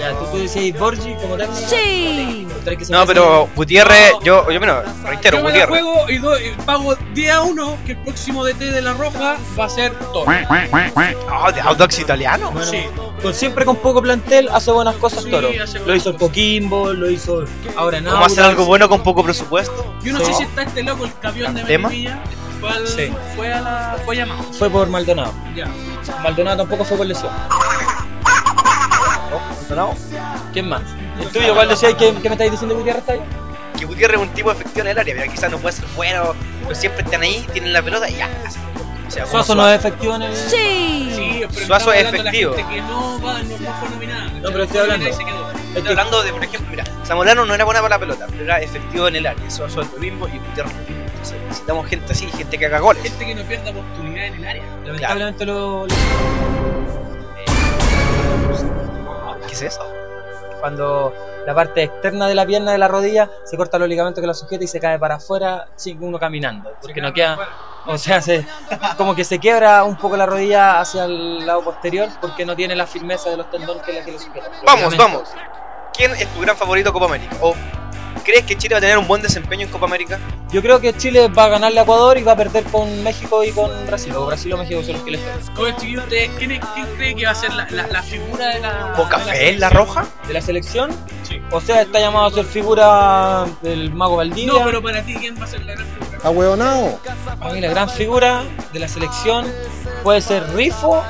Ya, 0.00 0.12
tú, 0.18 0.24
tú 0.32 0.38
decías 0.38 0.78
Borgi 0.78 1.14
como 1.20 1.36
técnico. 1.36 1.54
Sí. 1.68 2.46
No, 2.90 3.06
pero 3.06 3.48
Gutiérrez, 3.56 4.12
yo, 4.22 4.50
yo 4.50 4.60
menos, 4.60 4.84
reitero, 5.04 5.38
Yo 5.38 5.44
me 5.44 5.50
Gutiérrez. 5.50 5.80
juego 5.82 6.10
y, 6.10 6.18
doy- 6.18 6.48
y 6.48 6.62
pago 6.62 6.94
10 7.14 7.30
a 7.32 7.40
1 7.42 7.76
que 7.86 7.92
el 7.92 7.98
próximo 7.98 8.44
DT 8.44 8.70
de 8.70 8.82
la 8.82 8.92
Roja 8.94 9.36
va 9.58 9.64
a 9.64 9.68
ser 9.68 9.92
Toro. 10.12 10.26
Ah, 10.30 11.52
de 11.52 11.60
Audax 11.60 11.98
italiano. 11.98 12.50
Bueno, 12.50 12.66
Sí. 12.70 12.84
con, 13.22 13.32
siempre 13.34 13.64
con 13.64 13.76
poco 13.76 14.02
plantel 14.02 14.48
hace 14.52 14.70
buenas 14.70 14.96
cosas 14.96 15.24
Sí, 15.24 15.30
Toro. 15.30 15.48
hace 15.48 15.78
Lo 15.78 15.84
buenas 15.84 15.96
hizo 16.02 16.10
el. 16.10 16.16
Coquimbo, 16.16 16.92
lo 16.92 17.10
hizo 17.10 17.44
ahora 17.76 17.98
en 17.98 18.04
¿Cómo 18.04 18.24
hacer 18.24 18.44
algo 18.44 18.64
bueno 18.66 18.88
con 18.88 19.02
poco 19.02 19.22
presupuesto? 19.24 19.94
Yo 20.02 20.12
no 20.12 20.18
Sí. 20.20 20.26
sé 20.26 20.34
si 20.34 20.42
está 20.44 20.62
este 20.62 20.82
loco, 20.82 21.04
el 21.04 21.18
campeón 21.18 21.54
de. 21.54 21.64
Melipilla. 21.78 22.18
Fue, 22.60 22.70
al, 22.70 22.88
Sí. 22.88 23.12
fue 23.36 23.52
a 23.52 23.60
la. 23.60 23.96
Fue 24.04 24.16
llamado. 24.16 24.42
Fue 24.52 24.68
por 24.68 24.88
Maldonado. 24.88 25.32
Ya. 25.54 25.66
Maldonado 26.22 26.58
tampoco 26.58 26.84
fue 26.84 26.96
por 26.96 27.06
lesión. 27.06 27.32
No, 29.70 29.94
¿Quién 30.52 30.68
más? 30.68 30.82
¿El 31.20 31.28
tuyo 31.28 31.54
cuál 31.54 31.68
decía? 31.68 31.94
¿Qué, 31.96 32.14
qué 32.22 32.28
me 32.28 32.34
estáis 32.34 32.50
diciendo 32.50 32.74
Gutiérrez 32.76 33.00
está 33.02 33.12
ahí? 33.12 33.20
que 33.78 33.84
Gutiérrez 33.84 34.16
es 34.20 34.26
un 34.26 34.34
tipo 34.34 34.50
efectivo 34.50 34.80
en 34.80 34.88
el 34.88 34.98
área, 34.98 35.14
pero 35.16 35.30
quizás 35.30 35.50
no 35.52 35.58
puede 35.58 35.76
ser 35.76 35.84
bueno, 35.94 36.34
pero 36.62 36.74
siempre 36.74 37.04
están 37.04 37.22
ahí, 37.22 37.46
tienen 37.52 37.72
la 37.72 37.80
pelota 37.82 38.08
y 38.10 38.16
ya. 38.16 38.28
O 39.06 39.10
sea, 39.10 39.24
Suazo 39.26 39.54
no 39.54 39.68
es 39.68 39.78
efectivo 39.78 40.16
en 40.16 40.22
el. 40.22 40.34
Sí. 40.36 41.12
Sí, 41.14 41.44
pero 41.54 41.66
Suazo 41.66 41.92
es 41.92 42.02
la 42.04 42.08
efectivo. 42.10 42.54
gente 42.54 42.74
que 42.74 42.80
no, 42.80 43.20
va, 43.22 43.42
no, 43.42 43.58
no 43.58 43.72
fue 43.74 43.88
nominada. 43.90 44.30
No, 44.40 44.50
pero 44.50 44.64
estoy 44.64 44.80
hablando. 44.80 45.06
Estoy 45.06 45.88
hablando 45.88 46.22
de, 46.22 46.32
por 46.32 46.44
ejemplo, 46.44 46.70
mira, 46.70 46.84
Zamorano 47.06 47.44
no 47.44 47.54
era 47.54 47.64
buena 47.64 47.80
para 47.80 47.96
la 47.96 47.98
pelota, 48.00 48.26
pero 48.30 48.44
era 48.44 48.60
efectivo 48.60 49.06
en 49.08 49.16
el 49.16 49.26
área. 49.26 49.50
Suazo 49.50 49.82
es 49.82 49.92
lo 49.92 49.98
mismo 49.98 50.26
y 50.28 50.38
Gutiérrez 50.38 50.72
lo 50.74 50.80
mismo. 50.80 50.97
Necesitamos 51.32 51.86
gente 51.86 52.12
así, 52.12 52.26
gente 52.28 52.58
que 52.58 52.66
haga 52.66 52.78
goles. 52.80 53.02
Gente 53.02 53.26
que 53.26 53.34
no 53.34 53.42
pierda 53.42 53.70
oportunidad 53.70 54.26
en 54.26 54.34
el 54.34 54.46
área. 54.46 54.62
Lamentablemente 54.84 55.44
lo, 55.46 55.86
lo- 55.86 55.94
¿Qué 59.46 59.52
es 59.52 59.62
eso? 59.62 59.80
Cuando 60.60 61.14
la 61.46 61.54
parte 61.54 61.84
externa 61.84 62.26
de 62.26 62.34
la 62.34 62.44
pierna 62.44 62.72
de 62.72 62.78
la 62.78 62.88
rodilla 62.88 63.30
se 63.44 63.56
corta 63.56 63.78
los 63.78 63.88
ligamentos 63.88 64.20
que 64.20 64.26
la 64.26 64.34
sujeta 64.34 64.64
y 64.64 64.66
se 64.66 64.80
cae 64.80 64.98
para 64.98 65.14
afuera 65.16 65.68
sin 65.76 66.02
uno 66.02 66.18
caminando. 66.18 66.72
Porque 66.82 67.00
no 67.00 67.12
queda. 67.12 67.38
O 67.86 67.96
sea, 67.96 68.20
se, 68.20 68.44
como 68.98 69.14
que 69.14 69.24
se 69.24 69.38
quiebra 69.38 69.84
un 69.84 69.96
poco 69.96 70.16
la 70.16 70.26
rodilla 70.26 70.80
hacia 70.80 71.04
el 71.04 71.46
lado 71.46 71.62
posterior 71.62 72.08
porque 72.20 72.44
no 72.44 72.54
tiene 72.54 72.74
la 72.76 72.86
firmeza 72.86 73.30
de 73.30 73.38
los 73.38 73.50
tendones 73.50 73.82
que 73.82 73.92
la 73.94 74.04
que 74.04 74.12
lo 74.12 74.18
sujeta. 74.18 74.50
Vamos, 74.66 74.96
vamos. 74.96 75.22
¿Quién 75.96 76.12
es 76.12 76.26
tu 76.28 76.40
gran 76.40 76.56
favorito 76.56 76.92
Copa 76.92 77.06
América? 77.06 77.34
¿O 77.40 77.54
crees 78.24 78.44
que 78.44 78.56
Chile 78.56 78.74
va 78.74 78.78
a 78.78 78.80
tener 78.80 78.98
un 78.98 79.06
buen 79.06 79.22
desempeño 79.22 79.66
en 79.66 79.72
Copa 79.72 79.86
América? 79.86 80.18
Yo 80.50 80.62
creo 80.62 80.80
que 80.80 80.96
Chile 80.96 81.28
va 81.28 81.44
a 81.44 81.48
ganarle 81.48 81.80
a 81.80 81.82
Ecuador 81.82 82.16
y 82.18 82.22
va 82.22 82.32
a 82.32 82.36
perder 82.36 82.64
con 82.64 83.02
México 83.02 83.44
y 83.44 83.50
con 83.50 83.70
Brasil. 83.86 84.14
O 84.16 84.26
Brasil 84.26 84.52
o 84.52 84.56
México 84.58 84.82
son 84.82 84.94
los 84.94 85.02
que 85.02 85.10
les. 85.12 85.20
Oye, 85.58 85.74
chiquillos, 85.76 86.04
¿ustedes 86.04 86.30
¿quién, 86.38 86.60
quién 86.74 86.86
cree 86.96 87.14
que 87.14 87.24
va 87.26 87.32
a 87.32 87.34
ser 87.34 87.52
la, 87.54 87.68
la, 87.70 87.86
la 87.86 88.02
figura 88.02 88.48
de 88.48 88.60
la. 88.60 88.94
¿O 88.96 89.04
de 89.04 89.10
Café 89.10 89.48
en 89.50 89.60
la 89.60 89.68
selección? 89.68 89.72
roja? 89.72 90.06
¿De 90.26 90.34
la 90.34 90.40
selección? 90.40 90.90
Sí. 91.22 91.40
O 91.50 91.60
sea, 91.60 91.82
está 91.82 92.00
llamado 92.00 92.26
a 92.26 92.30
ser 92.30 92.44
figura 92.44 93.46
del 93.62 93.92
Mago 93.92 94.16
Valdivia. 94.16 94.52
No, 94.52 94.64
pero 94.64 94.82
para 94.82 95.02
ti, 95.02 95.14
¿quién 95.14 95.38
va 95.38 95.44
a 95.44 95.48
ser 95.48 95.64
la 95.64 95.74
gran 95.74 95.86
figura? 95.86 96.18
Ahueonao. 96.24 97.00
Para 97.38 97.54
mí 97.54 97.60
la 97.60 97.68
gran 97.68 97.88
figura 97.90 98.42
de 98.72 98.78
la 98.78 98.88
selección 98.88 99.46
puede 100.08 100.22
ser 100.22 100.42
Rifo 100.54 101.04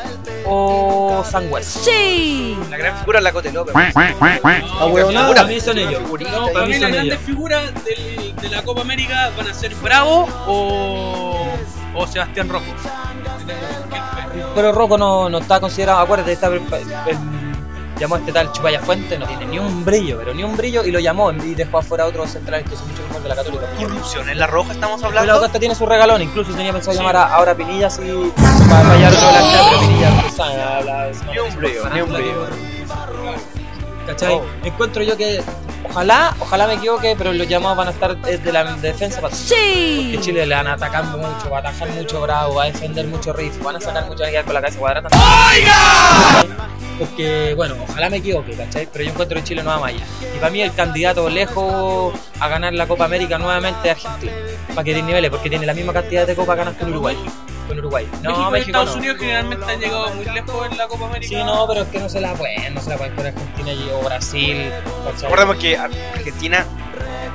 o 0.44 1.22
Sangüesa. 1.24 1.78
Sí. 1.84 2.58
La 2.68 2.76
gran 2.76 2.98
figura 2.98 3.18
es 3.18 3.22
la 3.24 3.32
Cote 3.32 3.52
López. 3.52 3.72
Ahueonao. 4.80 5.28
Para 5.32 5.44
mí 5.44 5.60
son 5.60 5.78
ellos. 5.78 6.02
No, 6.02 6.48
para 6.52 6.66
mí 6.66 6.78
las 6.80 6.90
grandes 6.90 7.20
figuras 7.20 7.62
del- 7.84 8.34
de 8.34 8.48
la 8.48 8.60
Copa 8.64 8.80
América 8.80 9.30
van 9.36 9.46
a 9.46 9.54
ser 9.54 9.72
Bravo 9.76 10.28
o, 10.48 11.46
o 11.94 12.06
Sebastián 12.08 12.48
Rojo. 12.48 12.64
Pero 14.56 14.72
Rocco 14.72 14.98
no, 14.98 15.28
no 15.30 15.38
está 15.38 15.60
considerado, 15.60 16.00
acuérdate, 16.00 16.32
está, 16.32 16.48
el- 16.48 16.54
el- 16.54 17.37
llamó 17.98 18.14
a 18.14 18.18
este 18.18 18.32
tal 18.32 18.52
Chupaya 18.52 18.80
Fuente, 18.80 19.18
no 19.18 19.26
tiene 19.26 19.46
ni 19.46 19.58
un 19.58 19.84
brillo, 19.84 20.18
pero 20.18 20.34
ni 20.34 20.44
un 20.44 20.56
brillo 20.56 20.84
y 20.84 20.90
lo 20.90 21.00
llamó 21.00 21.32
y 21.32 21.54
dejó 21.54 21.78
afuera 21.78 22.04
a 22.04 22.06
otros 22.06 22.30
centrales 22.30 22.68
que 22.68 22.76
son 22.76 22.88
mucho 22.88 23.02
mejor 23.02 23.22
de 23.22 23.28
la 23.28 23.36
Católica. 23.36 23.66
Corrupción 23.78 24.28
en 24.28 24.38
la 24.38 24.46
roja 24.46 24.72
estamos 24.72 25.02
hablando. 25.02 25.32
Augusta 25.32 25.58
tiene 25.58 25.74
su 25.74 25.86
regalón, 25.86 26.22
incluso 26.22 26.52
tenía 26.52 26.72
pensado 26.72 26.96
llamar 26.96 27.16
a, 27.16 27.34
ahora 27.34 27.52
a 27.52 27.54
Pinilla 27.56 27.88
así 27.88 28.02
para 28.68 28.84
fallar 28.84 29.12
otro 29.12 29.26
delantero, 29.26 29.64
pero 29.68 29.80
Pinilla 29.80 30.22
tú 30.22 30.36
sabes, 30.36 30.58
habla 30.58 31.10
Ni 31.32 31.38
un 31.38 31.56
brillo, 31.56 31.90
ni 31.90 32.00
un 32.00 32.12
brillo. 32.12 32.67
¿Cachai? 34.08 34.34
Oh. 34.34 34.42
Encuentro 34.64 35.02
yo 35.02 35.16
que 35.16 35.40
ojalá, 35.88 36.34
ojalá 36.40 36.66
me 36.66 36.74
equivoque, 36.74 37.14
pero 37.16 37.32
los 37.32 37.46
llamados 37.46 37.76
van 37.76 37.88
a 37.88 37.90
estar 37.90 38.16
eh, 38.26 38.38
de 38.38 38.52
la 38.52 38.64
defensa 38.76 39.20
para 39.20 39.34
Sí. 39.34 40.08
que 40.12 40.18
Chile 40.20 40.46
le 40.46 40.54
van 40.54 40.66
a 40.66 40.72
atacar 40.72 41.04
mucho, 41.04 41.50
va 41.50 41.58
a 41.58 41.60
atajar 41.60 41.90
mucho 41.90 42.20
Bravo, 42.22 42.54
va 42.54 42.64
a 42.64 42.66
defender 42.66 43.06
mucho 43.06 43.32
Riff, 43.34 43.62
van 43.62 43.76
a 43.76 43.80
sacar 43.80 44.06
mucho 44.06 44.24
a 44.24 44.28
quedar 44.28 44.44
con 44.46 44.54
la 44.54 44.60
cabeza 44.62 44.78
cuadrada. 44.78 45.08
Porque, 46.98 47.54
bueno, 47.54 47.76
ojalá 47.88 48.10
me 48.10 48.16
equivoque, 48.16 48.54
¿cachai? 48.54 48.88
Pero 48.92 49.04
yo 49.04 49.10
encuentro 49.12 49.36
que 49.38 49.44
Chile 49.44 49.62
no 49.62 49.70
va 49.70 49.78
más 49.78 49.90
allá. 49.90 50.04
Y 50.34 50.38
para 50.38 50.50
mí 50.50 50.60
el 50.62 50.74
candidato 50.74 51.28
lejos 51.28 52.12
a 52.40 52.48
ganar 52.48 52.72
la 52.72 52.88
Copa 52.88 53.04
América 53.04 53.38
nuevamente 53.38 53.90
es 53.90 54.04
Argentina. 54.04 54.32
Para 54.70 54.82
que 54.84 54.94
den 54.94 55.06
niveles, 55.06 55.30
porque 55.30 55.48
tiene 55.48 55.64
la 55.64 55.74
misma 55.74 55.92
cantidad 55.92 56.26
de 56.26 56.34
Copas 56.34 56.56
ganas 56.56 56.74
con 56.74 56.88
Uruguay. 56.90 57.16
Con 57.68 57.78
Uruguay. 57.78 58.08
No, 58.22 58.30
México, 58.30 58.48
y 58.48 58.52
México 58.52 58.68
Estados 58.68 58.90
no. 58.90 58.96
Unidos 58.96 59.18
generalmente 59.18 59.70
han 59.70 59.80
llegado 59.80 60.14
muy 60.14 60.24
lejos 60.24 60.66
en 60.70 60.78
la 60.78 60.88
Copa 60.88 61.06
América. 61.06 61.28
Sí, 61.28 61.44
no, 61.44 61.66
pero 61.68 61.82
es 61.82 61.88
que 61.88 61.98
no 62.00 62.08
se 62.08 62.20
la 62.20 62.34
pueden, 62.34 62.74
no 62.74 62.80
se 62.80 62.90
la 62.90 62.96
pueden 62.96 63.14
con 63.14 63.26
Argentina 63.26 63.72
y 63.72 63.90
o 63.90 64.04
Brasil. 64.04 64.72
Recordemos 65.20 65.56
que 65.56 65.76
Argentina 65.76 66.66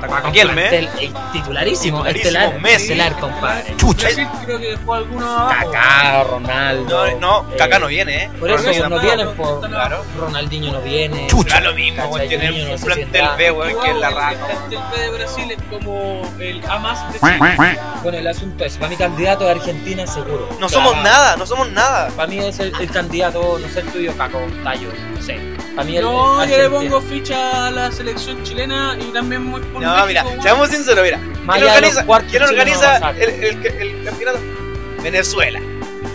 Riquelme. 0.08 0.54
plantel, 0.62 0.90
eh, 1.00 1.12
titularísimo, 1.32 1.34
Titularísimo, 1.34 2.06
estelar, 2.06 2.60
Messi. 2.62 2.76
estelar, 2.84 3.20
compadre. 3.20 3.76
Chucha. 3.78 4.08
Creo 4.46 4.60
que 4.60 4.68
dejó 4.72 4.94
algunos 4.94 5.28
abajo. 5.30 5.72
Kaká, 5.72 6.24
Ronaldo. 6.24 7.08
No, 7.12 7.20
no, 7.44 7.54
eh, 7.54 7.56
Kaká 7.58 7.80
no 7.80 7.88
viene, 7.88 8.24
¿eh? 8.26 8.30
Por 8.40 8.50
eso 8.52 8.64
no 8.68 8.80
tampoco. 8.80 9.02
vienen 9.02 9.28
por 9.36 9.70
Claro. 9.70 10.04
Ronaldinho 10.20 10.72
no 10.74 10.82
viene. 10.82 11.28
Chucha. 11.28 11.60
Lo 11.62 11.74
mismo, 11.74 12.04
weón, 12.06 12.28
tener 12.30 12.54
no 12.68 12.74
un 12.74 12.82
plantel. 12.82 13.26
B, 13.38 13.52
weón, 13.52 13.82
que 13.82 13.90
es 13.92 13.96
la 13.98 14.08
El 14.10 14.16
rata. 14.16 14.46
plantel 14.48 14.80
B 14.92 15.00
de 15.02 15.10
Brasil 15.12 15.52
es 15.52 15.58
como 15.70 16.22
el 16.40 16.64
A 16.70 16.80
más 16.80 17.14
de 17.14 17.20
Chile. 17.20 17.78
Bueno, 18.04 18.18
el 18.18 18.28
asunto 18.28 18.66
es, 18.66 18.76
para 18.78 18.90
mi 18.90 18.98
candidato 18.98 19.50
es 19.50 19.56
Argentina 19.58 20.06
seguro. 20.08 20.50
No 20.60 20.68
somos 20.70 20.92
Clavado. 20.94 21.04
nada, 21.18 21.36
no 21.38 21.46
somos 21.46 21.70
nada. 21.72 22.10
Para 22.10 22.28
mí 22.28 22.40
es 22.40 22.60
el, 22.60 22.74
el 22.80 22.90
candidato, 22.92 23.58
no 23.60 23.68
sé 23.70 23.80
el 23.80 23.88
tuyo, 23.88 24.14
Caco, 24.18 24.40
Tallo, 24.64 24.90
no 25.16 25.22
sé. 25.22 25.40
Para 25.76 25.86
mí 25.88 25.98
el 25.98 26.04
No, 26.04 26.46
yo 26.46 26.58
le 26.58 26.70
pongo 26.70 27.02
ficha 27.02 27.68
a 27.68 27.72
la 27.72 27.92
selección 27.92 28.44
chilena 28.44 28.96
y 29.00 29.06
también 29.14 29.44
muy 29.46 29.62
por 29.62 29.82
No, 29.82 29.93
México, 30.06 30.08
mira, 30.30 30.44
seamos 30.44 30.70
sinceros, 30.70 31.04
mira. 31.04 31.20
¿Quién 31.20 31.64
organiza, 31.64 32.06
quién 32.30 32.42
no 32.42 32.50
el, 32.50 33.30
el- 33.44 33.66
el 33.82 34.04
campeonato? 34.06 34.40
Venezuela. 35.02 35.60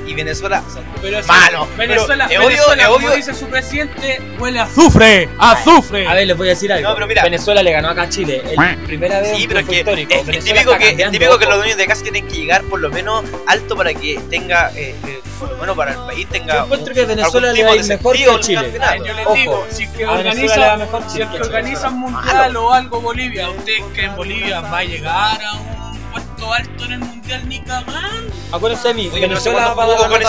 Y 0.07 0.15
Venezuela 0.15 0.63
son 0.73 0.83
Pero 1.03 1.23
sí, 1.23 1.29
malos. 1.29 1.69
Venezuela, 1.77 2.25
Pero 2.29 2.41
es 2.41 2.47
obvio, 2.47 2.57
Venezuela, 2.57 2.83
es 2.83 2.89
como 2.89 2.97
obvio. 3.07 3.17
dice 3.17 3.35
su 3.35 3.47
presidente, 3.47 4.23
huele 4.39 4.59
a 4.61 4.63
azufre, 4.63 5.29
azufre. 5.39 6.09
A 6.09 6.15
ver, 6.15 6.27
les 6.27 6.37
voy 6.37 6.47
a 6.47 6.51
decir 6.51 6.73
algo. 6.73 6.89
No, 6.89 6.95
pero 6.95 7.07
mira. 7.07 7.23
Venezuela 7.23 7.63
le 7.63 7.73
ganó 7.73 7.91
acá 7.91 8.03
a 8.03 8.09
Chile. 8.09 8.43
El 8.47 8.79
primera 8.87 9.21
vez 9.21 9.37
Sí, 9.37 9.43
en 9.43 9.49
pero 9.49 9.61
fue 9.67 9.75
que 9.75 9.79
histórico. 9.81 10.15
es, 10.15 10.45
típico, 10.45 10.71
que, 10.79 10.85
es 10.85 10.89
cambiando, 10.89 11.13
típico 11.13 11.39
que 11.39 11.45
ojo. 11.45 11.51
los 11.53 11.59
dueños 11.59 11.77
de 11.77 11.87
casa 11.87 12.03
tienen 12.03 12.27
que 12.27 12.37
llegar 12.37 12.63
por 12.65 12.81
lo 12.81 12.89
menos 12.89 13.23
alto 13.47 13.77
para 13.77 13.93
que 13.93 14.19
tenga, 14.31 14.71
eh, 14.75 14.95
eh, 15.07 15.21
por 15.39 15.51
lo 15.51 15.57
menos 15.57 15.77
para 15.77 15.93
el 15.93 15.99
país 15.99 16.29
tenga. 16.29 16.55
Yo 16.55 16.65
encuentro 16.65 16.89
un- 16.89 16.95
que 16.95 17.05
Venezuela 17.05 17.53
le 17.53 17.65
va 17.65 17.71
a 17.71 17.77
ir 17.77 17.85
mejor 17.87 18.17
que 18.17 18.31
a 18.31 18.41
Chile. 18.41 18.73
Yo 19.07 19.15
les 19.15 19.27
Ojo, 19.27 19.35
digo, 19.35 19.67
si 19.71 19.83
es 19.85 19.91
que 19.91 20.07
organiza, 20.07 20.77
mejor 20.77 21.03
si 21.09 21.21
es 21.23 21.29
que 21.29 21.33
Chile. 21.35 21.47
organizan 21.47 21.99
mundial 21.99 22.57
o 22.57 22.73
algo 22.73 23.01
Bolivia, 23.01 23.49
¿ustedes 23.51 23.83
creen 23.95 24.17
Bolivia 24.17 24.61
va 24.61 24.79
a 24.79 24.85
llegar 24.85 25.43
a 25.43 25.53
un 25.55 25.99
puesto 26.13 26.53
alto 26.53 26.85
en 26.85 26.93
el 26.93 26.99
mundial 27.01 27.49
ni 27.49 27.61
cagando? 27.61 28.33
Acuérdense 28.51 28.89
de 28.89 28.95
mí, 28.95 29.11
Oye, 29.13 29.21
Venezuela 29.21 29.75
va 29.75 29.85
a 29.85 29.87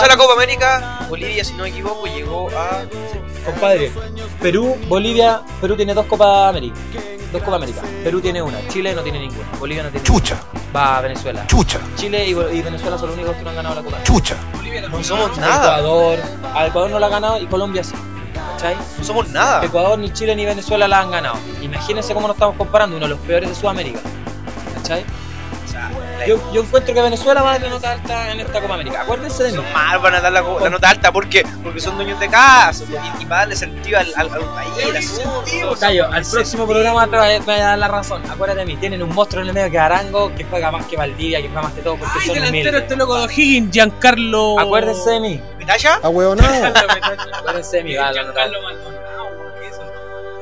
la 0.08 0.18
Copa 0.18 0.34
América, 0.34 1.00
Bolivia, 1.08 1.44
si 1.44 1.54
no 1.54 1.64
me 1.64 1.70
equivoco, 1.70 2.06
llegó 2.08 2.50
a. 2.50 2.84
Compadre, 3.46 3.92
Perú, 4.42 4.78
Bolivia, 4.88 5.42
Perú 5.62 5.76
tiene 5.78 5.94
dos 5.94 6.06
Copas 6.06 6.50
América. 6.50 6.76
Dos 7.32 7.42
Copas 7.44 7.58
América. 7.58 7.82
Perú 8.04 8.20
tiene 8.22 8.42
una, 8.42 8.58
Chile 8.70 8.94
no 8.96 9.02
tiene 9.02 9.20
ninguna. 9.20 9.48
Bolivia 9.60 9.84
no 9.84 9.90
tiene 9.90 10.06
Chucha, 10.06 10.36
ninguna. 10.54 10.72
Va 10.76 10.98
a 10.98 11.02
Venezuela. 11.02 11.46
chucha, 11.48 11.80
Chile 11.96 12.26
y, 12.28 12.32
y 12.32 12.62
Venezuela 12.62 12.98
son 12.98 13.08
los 13.10 13.18
únicos 13.18 13.36
que 13.36 13.44
no 13.44 13.50
han 13.52 13.56
ganado 13.56 13.76
la 13.76 13.84
Copa. 13.84 14.04
chucha. 14.04 14.36
No 14.92 15.04
somos 15.04 15.38
nada, 15.38 15.78
Ecuador, 15.80 16.20
a 16.56 16.68
Ecuador 16.68 16.90
no 16.92 17.00
la 17.00 17.08
ha 17.08 17.10
ganado 17.10 17.40
y 17.40 17.46
Colombia 17.48 17.84
sí. 17.84 17.94
¿Cachai? 18.54 18.76
no 18.98 19.04
somos 19.04 19.30
nada. 19.30 19.64
Ecuador, 19.64 19.98
ni 20.00 20.12
Chile, 20.12 20.36
ni 20.36 20.46
Venezuela 20.46 20.88
la 20.88 21.00
han 21.02 21.12
ganado. 21.12 21.36
Imagínense 21.62 22.14
cómo 22.14 22.28
nos 22.28 22.36
estamos 22.36 22.56
comparando, 22.56 22.98
uno 22.98 23.06
de 23.06 23.10
los 23.12 23.20
peores 23.20 23.50
de 23.50 23.56
Sudamérica. 23.56 24.00
¿Cachai? 24.76 25.06
Yo, 26.28 26.54
yo 26.54 26.62
encuentro 26.64 26.94
que 26.94 27.02
Venezuela 27.02 27.42
va 27.42 27.50
a 27.50 27.54
dar 27.54 27.62
la 27.64 27.70
nota 27.70 27.92
alta 27.92 28.32
en 28.32 28.40
esta 28.42 28.62
Copa 28.62 28.74
América. 28.76 29.02
Acuérdense 29.02 29.44
de 29.44 29.50
mí. 29.52 29.56
son 29.58 29.74
mal, 29.74 30.00
van 30.00 30.16
a 30.16 30.22
dar 30.22 30.32
la, 30.32 30.42
la 30.42 30.70
nota 30.70 30.90
alta 30.90 31.12
porque, 31.12 31.44
porque 31.64 31.80
son 31.80 31.96
dueños 31.96 32.20
de 32.20 32.28
casa 32.30 32.84
y, 32.84 33.22
y 33.24 33.26
para 33.26 33.42
darle 33.42 33.56
sentido 33.56 34.00
al, 34.00 34.08
al, 34.16 34.30
al 34.34 34.40
país. 34.42 35.22
Callo, 35.80 36.12
al 36.12 36.26
próximo 36.26 36.68
programa 36.68 37.06
te 37.08 37.18
voy 37.18 37.56
a- 37.56 37.66
a 37.66 37.70
dar 37.70 37.78
la 37.80 37.88
razón. 37.88 38.22
Acuérdate 38.30 38.60
de 38.62 38.66
mí, 38.66 38.76
tienen 38.78 39.02
un 39.04 39.14
monstruo 39.14 39.42
en 39.42 39.48
el 39.50 39.54
medio 39.54 39.72
que 39.72 39.80
Arango, 39.80 40.34
que 40.36 40.44
juega 40.46 40.72
más 40.72 40.86
que 40.86 40.96
Valdivia, 40.98 41.42
que 41.42 41.48
juega 41.48 41.62
más 41.64 41.74
que 41.74 41.82
todo 41.82 41.96
porque 41.98 42.14
Ay, 42.20 42.26
son 42.28 42.36
delantero 42.36 42.78
este 42.78 42.96
loco 42.96 43.16
de 43.18 43.26
O'Higgins, 43.26 43.72
Giancarlo. 43.72 44.60
Acuérdense 44.60 45.10
de 45.12 45.20
mí. 45.20 45.42
¿Pitaya? 45.58 46.00
Ahueonado. 46.04 46.74
Acuérdense 47.38 47.78
de 47.78 47.84
mí. 47.84 47.96
va. 47.96 48.12
Giancarlo 48.14 48.62
Maldonado. 48.62 49.09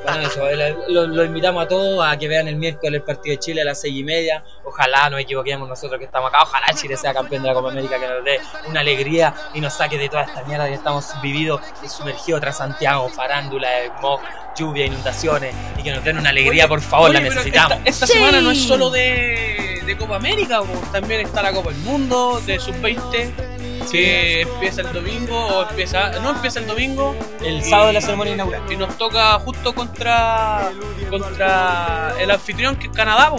Bueno, 0.08 0.22
eso, 0.26 0.50
eh, 0.50 0.76
lo, 0.88 1.06
lo 1.06 1.26
invitamos 1.26 1.66
a 1.66 1.68
todos 1.68 2.06
a 2.06 2.18
que 2.18 2.30
vean 2.30 2.48
el 2.48 2.56
miércoles 2.56 3.02
el 3.02 3.04
partido 3.04 3.34
de 3.34 3.40
Chile 3.40 3.62
a 3.62 3.66
las 3.66 3.82
seis 3.82 3.94
y 3.94 4.04
media. 4.04 4.42
Ojalá 4.64 5.10
nos 5.10 5.20
equivoquemos 5.20 5.68
nosotros 5.68 6.00
que 6.00 6.06
estamos 6.06 6.30
acá. 6.30 6.44
Ojalá 6.44 6.68
Chile 6.74 6.96
sea 6.96 7.14
campeón 7.14 7.44
de 7.44 7.50
la 7.50 7.54
Copa 7.54 7.72
América, 7.72 8.00
que 8.00 8.08
nos 8.08 8.24
dé 8.24 8.40
una 8.70 8.80
alegría 8.80 9.34
y 9.54 9.60
nos 9.60 9.74
saque 9.74 9.98
de 9.98 10.08
toda 10.08 10.24
esta 10.24 10.44
mierda 10.46 10.66
que 10.68 10.76
estamos 10.76 11.14
vividos 11.22 11.60
y 11.84 11.90
sumergidos 11.90 12.40
tras 12.40 12.58
Santiago, 12.58 13.10
farándula, 13.10 13.68
smog, 13.98 14.22
lluvia, 14.58 14.86
inundaciones 14.86 15.54
y 15.78 15.84
que 15.84 15.92
nos 15.92 16.04
den 16.04 16.18
una 16.18 16.30
alegría, 16.30 16.64
Oye, 16.64 16.70
por 16.70 16.82
favor, 16.82 17.10
oye, 17.10 17.20
la 17.20 17.30
necesitamos. 17.30 17.78
Esta, 17.80 17.90
esta 17.90 18.08
semana 18.08 18.40
no 18.40 18.52
es 18.52 18.64
solo 18.64 18.90
de, 18.90 19.82
de 19.86 19.98
Copa 19.98 20.16
América, 20.16 20.62
también 20.92 21.22
está 21.22 21.42
la 21.44 21.52
Copa 21.52 21.72
del 21.72 21.80
Mundo, 21.82 22.42
de 22.46 22.60
Sub-20, 22.60 23.47
que 23.92 24.42
empieza 24.42 24.82
el 24.82 24.94
domingo, 24.94 25.38
o 25.38 25.70
empieza, 25.70 26.10
no 26.22 26.32
empieza 26.32 26.60
el 26.60 26.68
domingo. 26.68 27.16
El 27.42 27.58
y- 27.58 27.64
sábado 27.64 27.88
de 27.88 27.94
la 27.94 28.02
ceremonia 28.02 28.34
inaugural. 28.34 28.62
Y 28.72 28.76
nos 28.76 28.98
toca 28.98 29.34
justo 29.40 29.74
contra, 29.74 30.72
contra 31.10 32.14
el 32.20 32.32
anfitrión 32.32 32.76
que 32.76 32.88
es 32.88 32.94
Canadá. 32.94 33.32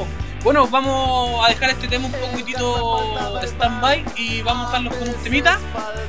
Bueno, 0.44 0.66
vamos 0.68 1.44
a 1.44 1.48
dejar 1.50 1.70
este 1.70 1.88
tema 1.88 2.06
un 2.06 2.12
poquitito 2.12 3.38
de 3.40 3.46
stand-by 3.48 4.04
y 4.16 4.40
vamos 4.42 4.64
a 4.64 4.66
dejarlos 4.78 4.94
con 4.96 5.08
un 5.08 5.14
temita. 5.16 5.58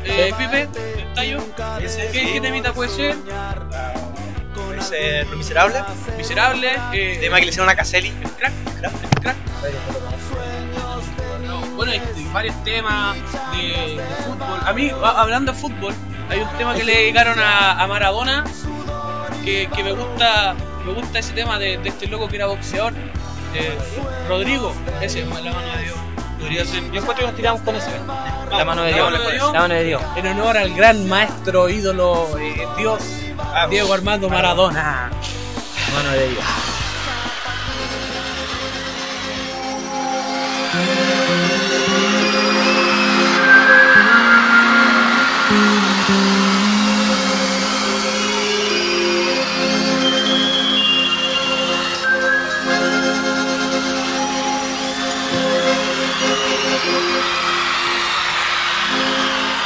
Eh, 0.04 0.32
Pipe, 0.38 0.70
tallo, 1.16 1.40
¿qué, 2.14 2.34
qué 2.34 2.40
temita 2.42 2.72
puede 2.72 2.90
ser? 2.90 3.16
Puede 4.54 4.82
ser 4.82 5.28
Lo 5.28 5.36
Miserable. 5.38 5.82
Miserable. 6.18 6.72
Eh, 6.94 7.18
Tema 7.20 7.38
que 7.38 7.46
le 7.46 7.50
hicieron 7.50 7.70
a 7.70 7.76
Caselli. 7.76 8.10
el 8.10 8.30
crack, 8.32 8.54
crack, 8.80 8.94
el 9.04 9.22
crack. 9.22 9.36
No, 11.80 11.86
bueno, 11.86 11.92
hay 11.92 12.28
varios 12.34 12.64
temas 12.64 13.16
de, 13.52 13.96
de 13.98 14.04
fútbol. 14.26 14.60
A 14.66 14.74
mí, 14.74 14.92
a- 15.04 15.22
hablando 15.22 15.52
de 15.54 15.58
fútbol, 15.58 15.94
hay 16.30 16.40
un 16.42 16.50
tema 16.58 16.74
que 16.76 16.84
le 16.84 16.94
dedicaron 16.96 17.40
a, 17.40 17.82
a 17.82 17.88
Maradona 17.88 18.44
que, 19.44 19.70
que 19.76 19.84
me 19.84 19.94
gusta 19.94 20.56
me 20.86 20.94
gusta 20.94 21.20
ese 21.20 21.34
tema 21.34 21.58
de, 21.60 21.78
de 21.78 21.90
este 21.90 22.08
loco 22.08 22.28
que 22.28 22.36
era 22.38 22.48
boxeador. 22.48 22.94
eh, 23.54 23.78
Rodrigo, 24.28 24.74
ese, 25.02 25.22
la 25.26 25.36
mano 25.36 25.52
de 25.78 25.84
Dios. 25.84 25.98
Podría 26.40 26.66
ser. 26.66 26.84
Yo 26.92 27.02
encuentro 27.02 27.16
que 27.16 27.24
nos 27.26 27.36
tiramos 27.36 27.62
con 27.62 27.76
eso. 27.76 27.90
¿eh? 27.90 28.00
La 28.52 28.66
mano 28.66 28.84
de 28.84 28.94
Dios. 28.94 29.12
La 29.54 29.60
mano 29.62 29.74
de 29.74 29.84
Dios. 29.84 30.02
En 30.16 30.28
honor 30.28 30.58
al 30.58 30.74
gran 30.74 31.08
maestro, 31.08 31.70
ídolo, 31.70 32.28
eh, 32.40 32.66
Dios, 32.78 33.02
Diego 33.70 33.94
Armando 33.94 34.30
Maradona. 34.30 35.10
Mano 35.96 36.12
de 36.12 36.30
Dios. 36.30 36.44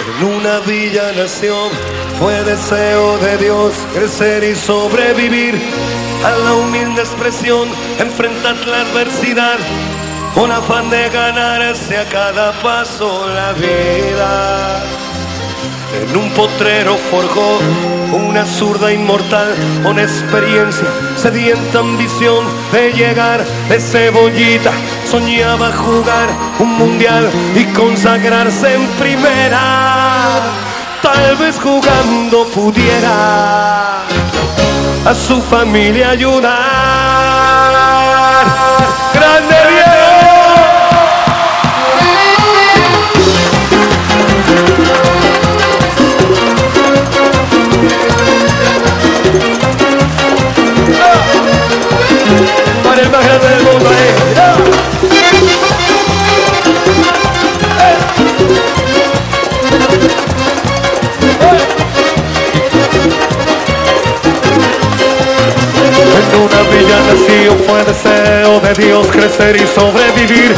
En 0.05 0.25
una 0.25 0.59
villa 0.59 1.13
nación 1.13 1.71
fue 2.19 2.43
deseo 2.43 3.17
de 3.19 3.37
Dios 3.37 3.73
crecer 3.93 4.43
y 4.43 4.53
sobrevivir 4.53 5.55
a 6.25 6.31
la 6.31 6.53
humilde 6.55 7.01
expresión, 7.01 7.69
enfrentar 7.99 8.55
la 8.67 8.81
adversidad 8.81 9.57
con 10.33 10.51
afán 10.51 10.89
de 10.89 11.09
ganarse 11.09 11.97
a 11.97 12.05
cada 12.09 12.51
paso 12.61 13.27
la 13.29 13.53
vida. 13.53 14.83
En 15.93 16.17
un 16.17 16.29
potrero 16.31 16.97
forjó 17.11 17.59
una 18.13 18.45
zurda 18.45 18.91
inmortal 18.91 19.53
con 19.83 19.99
experiencia, 19.99 20.87
sedienta 21.15 21.79
ambición 21.79 22.45
de 22.71 22.91
llegar 22.93 23.43
de 23.69 23.79
cebollita. 23.79 24.71
Soñaba 25.09 25.71
jugar 25.71 26.29
un 26.59 26.77
mundial 26.77 27.29
y 27.55 27.65
consagrarse 27.73 28.73
en 28.73 28.87
primera. 28.99 30.41
Tal 31.01 31.35
vez 31.35 31.59
jugando 31.59 32.45
pudiera 32.47 33.99
a 35.05 35.13
su 35.13 35.41
familia 35.41 36.11
ayudar. 36.11 36.53
¡Grande 39.13 39.62
para 52.93 53.01
el 53.01 53.09
más 53.09 53.41
del 53.41 53.63
mundo. 53.63 53.89
eh. 53.89 55.33
En 66.15 66.41
una 66.41 66.61
villa 66.69 66.99
nació 67.07 67.55
fue 67.65 67.83
deseo 67.83 68.59
de 68.59 68.73
Dios 68.73 69.07
crecer 69.07 69.55
y 69.55 69.67
sobrevivir 69.67 70.53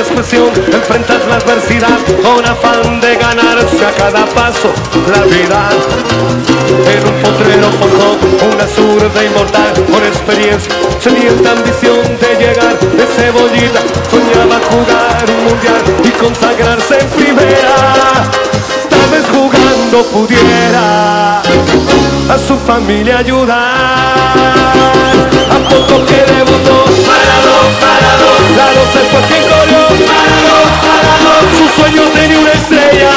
expresión, 0.00 0.50
enfrentar 0.72 1.20
la 1.28 1.36
adversidad 1.36 1.98
con 2.22 2.44
afán 2.46 3.00
de 3.00 3.16
ganarse 3.16 3.84
a 3.84 3.92
cada 3.92 4.24
paso 4.26 4.72
la 5.12 5.22
vida. 5.24 5.68
En 6.92 7.06
un 7.06 7.22
potrero 7.22 7.68
forjó 7.78 8.16
una 8.52 8.66
zurda 8.66 9.24
inmortal 9.24 9.72
con 9.90 10.02
experiencia, 10.04 10.72
sedienta 10.98 11.52
ambición 11.52 12.00
de 12.18 12.30
llegar 12.38 12.78
de 12.80 13.06
cebollita, 13.06 13.80
soñaba 14.10 14.58
jugar 14.70 15.24
un 15.28 15.44
mundial 15.44 15.82
y 16.02 16.10
consagrarse 16.12 16.98
en 16.98 17.08
primera. 17.10 17.94
Tal 18.88 19.06
vez 19.10 19.24
jugando 19.30 20.02
pudiera 20.12 21.40
a 21.40 22.38
su 22.38 22.56
familia 22.58 23.18
ayudar. 23.18 23.58
A 25.50 25.68
poco 25.68 26.06
que 26.06 26.20
debutó, 26.32 26.84
parado, 27.06 27.54
parado, 27.80 28.28
la 28.56 28.64
parado. 28.64 29.69
Su 31.56 31.68
sueño 31.80 32.02
tenía 32.14 32.38
una 32.38 32.52
estrella 32.52 33.10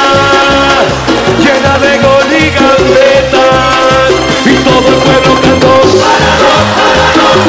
llena 1.40 1.78
de 1.78 1.98
gol 1.98 2.26
y 2.30 2.50
gambetas 2.50 4.10
y 4.44 4.54
todo 4.64 4.88
el 4.88 4.94
pueblo 4.94 5.40
cantó. 5.40 5.80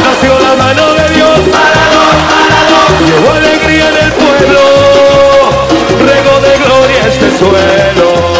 Nació 0.03 0.39
la 0.39 0.55
mano 0.55 0.93
de 0.93 1.09
Dios. 1.15 1.39
Llevó 3.05 3.31
alegría 3.31 3.89
en 3.89 3.97
el 4.05 4.11
pueblo, 4.13 4.59
rego 5.99 6.39
de 6.41 6.57
gloria 6.63 7.07
este 7.07 7.37
suelo. 7.37 8.34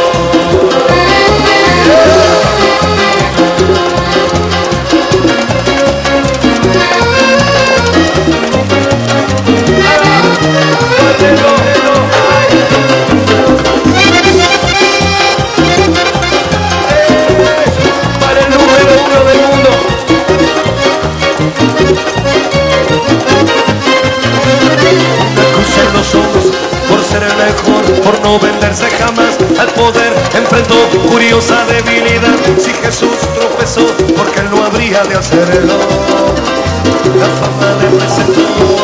No 28.75 28.85
venderse 28.85 28.89
jamás 28.97 29.37
al 29.59 29.67
poder. 29.73 30.13
Enfrentó 30.33 30.75
curiosa 31.07 31.65
debilidad. 31.65 32.35
Si 32.57 32.73
Jesús 32.73 33.17
tropezó, 33.33 33.85
porque 34.15 34.39
él 34.41 34.49
no 34.51 34.65
habría 34.65 35.03
de 35.03 35.15
hacerlo. 35.15 35.73
La 37.15 37.25
fama 37.25 37.75
le 37.81 37.87
presentó 37.97 38.41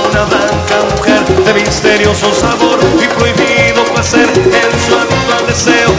una 0.09 0.23
blanca 0.25 0.77
mujer 0.95 1.25
de 1.43 1.53
misterioso 1.53 2.33
sabor 2.33 2.79
y 3.01 3.07
prohibido 3.07 3.83
placer 3.93 4.29
en 4.29 4.79
su 4.79 4.95
habitual 4.97 5.47
deseo. 5.47 5.91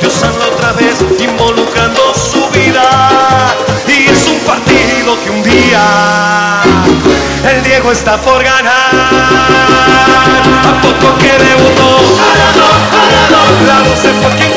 Dios 0.00 0.22
anda 0.22 0.46
otra 0.46 0.72
vez 0.72 0.96
involucrando 1.18 2.14
su 2.14 2.48
vida 2.50 3.54
y 3.86 4.10
es 4.10 4.26
un 4.28 4.38
partido 4.40 5.18
que 5.24 5.30
un 5.30 5.42
día 5.42 6.62
el 7.48 7.62
Diego 7.62 7.90
está 7.92 8.16
por 8.18 8.42
ganar. 8.42 8.90
A 10.62 10.80
poco 10.82 11.18
que 11.18 11.32
debutó, 11.32 11.98
la 13.66 13.82
voz 13.82 13.98
se 13.98 14.08
fue 14.08 14.30
quien 14.36 14.50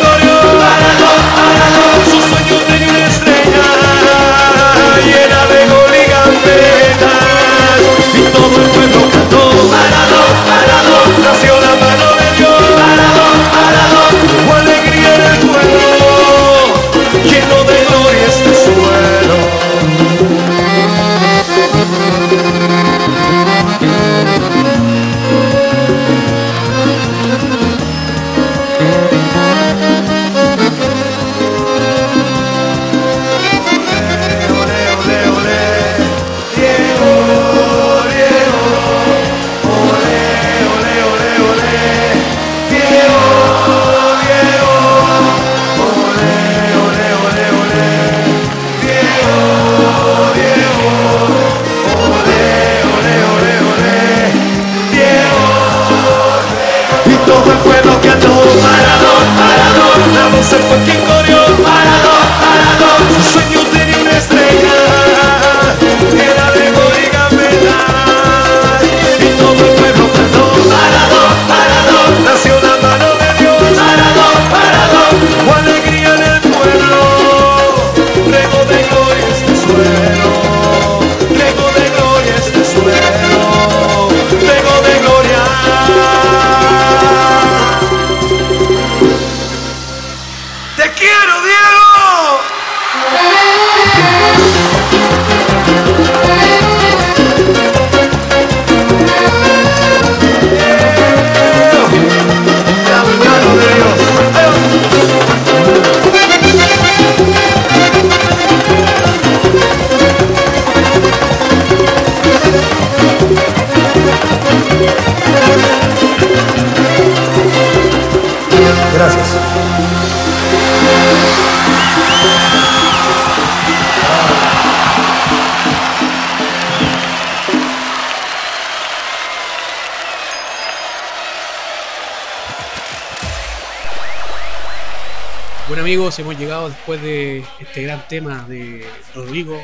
amigos, 135.94 136.18
hemos 136.18 136.40
llegado 136.40 136.70
después 136.70 137.00
de 137.04 137.44
este 137.60 137.84
gran 137.84 138.08
tema 138.08 138.46
de 138.48 138.84
Rodrigo. 139.14 139.62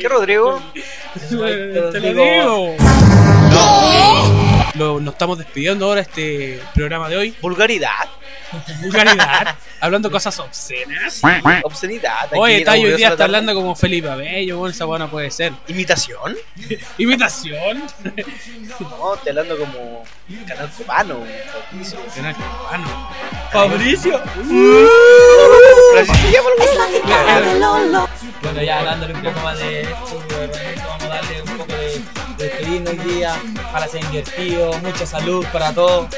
¿Qué 0.00 0.08
Rodrigo? 0.08 0.62
Te 1.28 2.00
lo 2.00 2.12
digo. 2.12 2.76
Lo- 4.74 5.00
nos 5.00 5.14
estamos 5.14 5.36
despidiendo 5.38 5.86
ahora 5.86 6.02
este 6.02 6.62
programa 6.72 7.08
de 7.08 7.16
hoy. 7.16 7.34
Vulgaridad. 7.42 8.08
Vulgaridad. 8.80 9.56
hablando 9.80 10.08
cosas 10.08 10.38
obscenas. 10.38 11.20
Obscenidad. 11.64 12.30
Oye, 12.36 12.64
Tayo 12.64 12.90
hoy 12.90 12.96
día 12.96 13.08
está 13.08 13.24
hablando 13.24 13.56
como 13.56 13.74
Felipe 13.74 14.08
Abello, 14.08 14.58
bueno, 14.58 14.72
esa 14.72 14.84
buena 14.84 15.10
puede 15.10 15.32
ser. 15.32 15.52
¿Imitación? 15.66 16.36
¿Imitación? 16.98 17.82
No, 18.78 19.14
estoy 19.14 19.30
hablando 19.30 19.58
como 19.58 20.04
canal 20.46 20.70
cubano. 20.70 21.24
Canal 22.14 22.36
cubano. 22.36 23.10
Fabricio. 23.54 24.20
Francisco, 25.92 26.34
Bueno, 28.42 28.62
ya 28.62 28.82
dándole 28.82 29.14
un 29.14 29.22
poco 29.22 29.40
más 29.44 29.58
de 29.58 29.82
esto, 29.82 29.94
vamos 30.88 31.04
a 31.04 31.06
darle 31.08 31.42
un 31.42 31.56
poco 31.58 31.72
de, 31.72 32.02
de 32.36 32.44
despedirnos 32.48 32.90
hoy 32.90 32.98
día 33.14 33.36
para 33.72 33.86
ser 33.86 34.04
divertido, 34.10 34.72
mucha 34.82 35.06
salud 35.06 35.46
para 35.52 35.72
todos. 35.72 36.08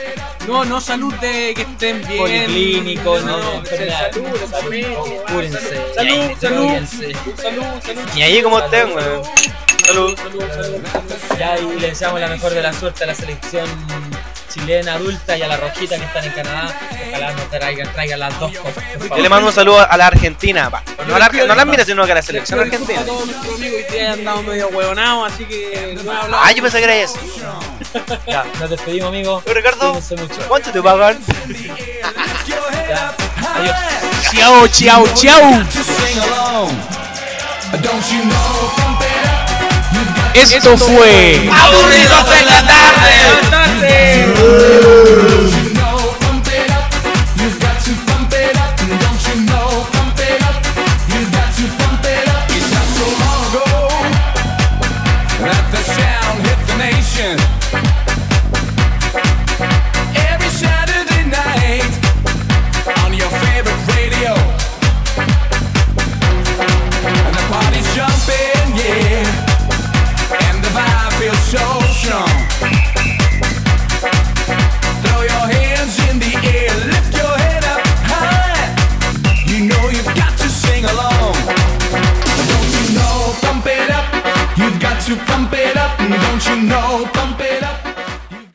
No, 0.48 0.64
no 0.64 0.80
salud 0.80 1.12
de 1.16 1.52
que 1.54 1.62
estén 1.62 2.00
bien. 2.08 2.20
Policlínicos, 2.20 3.22
no, 3.24 3.36
no, 3.36 3.52
enfermedades. 3.54 4.14
salud, 4.14 4.28
salud. 4.50 4.72
Salud, 5.94 6.30
salud, 6.40 6.66
Cuídense. 6.66 7.12
salud, 7.36 7.64
salud. 7.84 8.02
Ni 8.14 8.22
ahí 8.22 8.42
como 8.42 8.58
estén, 8.60 8.92
weón. 8.94 9.22
Salud. 9.86 10.18
Ya 11.38 11.58
y 11.58 11.78
le 11.80 11.88
deseamos 11.88 12.20
la 12.20 12.28
mejor 12.28 12.52
de 12.52 12.62
la 12.62 12.72
suerte 12.72 13.04
a 13.04 13.06
la 13.06 13.14
selección 13.14 13.66
chilena 14.52 14.94
adulta 14.94 15.36
y 15.36 15.42
a 15.42 15.48
la 15.48 15.56
rojita 15.56 15.96
que 15.96 16.04
están 16.04 16.24
en 16.24 16.32
Canadá. 16.32 16.74
Ojalá 17.10 17.32
nos 17.32 17.50
traigan, 17.50 17.92
traigan 17.92 18.18
las 18.20 18.40
dos 18.40 18.52
copas. 18.56 18.84
por 18.98 19.16
Yo 19.16 19.22
le 19.22 19.28
mando 19.28 19.48
un 19.48 19.52
saludo 19.52 19.86
a 19.88 19.96
la 19.96 20.06
Argentina. 20.06 20.68
va. 20.68 20.82
No 21.06 21.14
a 21.14 21.18
la, 21.18 21.28
no 21.28 21.52
a 21.52 21.56
la 21.56 21.64
mira, 21.64 21.84
sino 21.84 22.04
que 22.04 22.12
a 22.12 22.16
la 22.16 22.22
selección 22.22 22.60
argentina. 22.60 23.02
Todos 23.04 23.26
nuestros 23.26 23.54
amigos 23.54 23.76
hoy 23.76 23.94
día 23.94 24.12
han 24.12 24.18
andado 24.20 24.42
medio 24.42 24.68
huevonados, 24.68 25.32
así 25.32 25.44
que 25.44 25.98
no 26.02 26.12
he 26.12 26.16
hablado. 26.16 26.42
Ah, 26.44 26.52
yo 26.52 26.62
pensé 26.62 26.78
que 26.78 26.84
era 26.84 26.96
eso. 26.96 27.18
Ya, 28.26 28.44
nos 28.58 28.70
despedimos, 28.70 29.08
amigos. 29.08 29.44
Ricardo. 29.44 30.00
¿cuánto 30.48 30.70
te 30.70 30.82
pagan? 30.82 31.18
Ya, 32.88 33.14
adiós. 33.54 33.76
Chao, 34.32 34.68
chao, 34.68 35.04
chao 35.14 35.64
esto, 40.42 40.76
fue. 40.76 41.48
Aburridos 41.50 42.26
en 42.38 42.46
la 42.46 42.66
tarde. 42.66 43.20
En 43.20 43.32
la 43.32 43.40
tarde. 43.50 44.26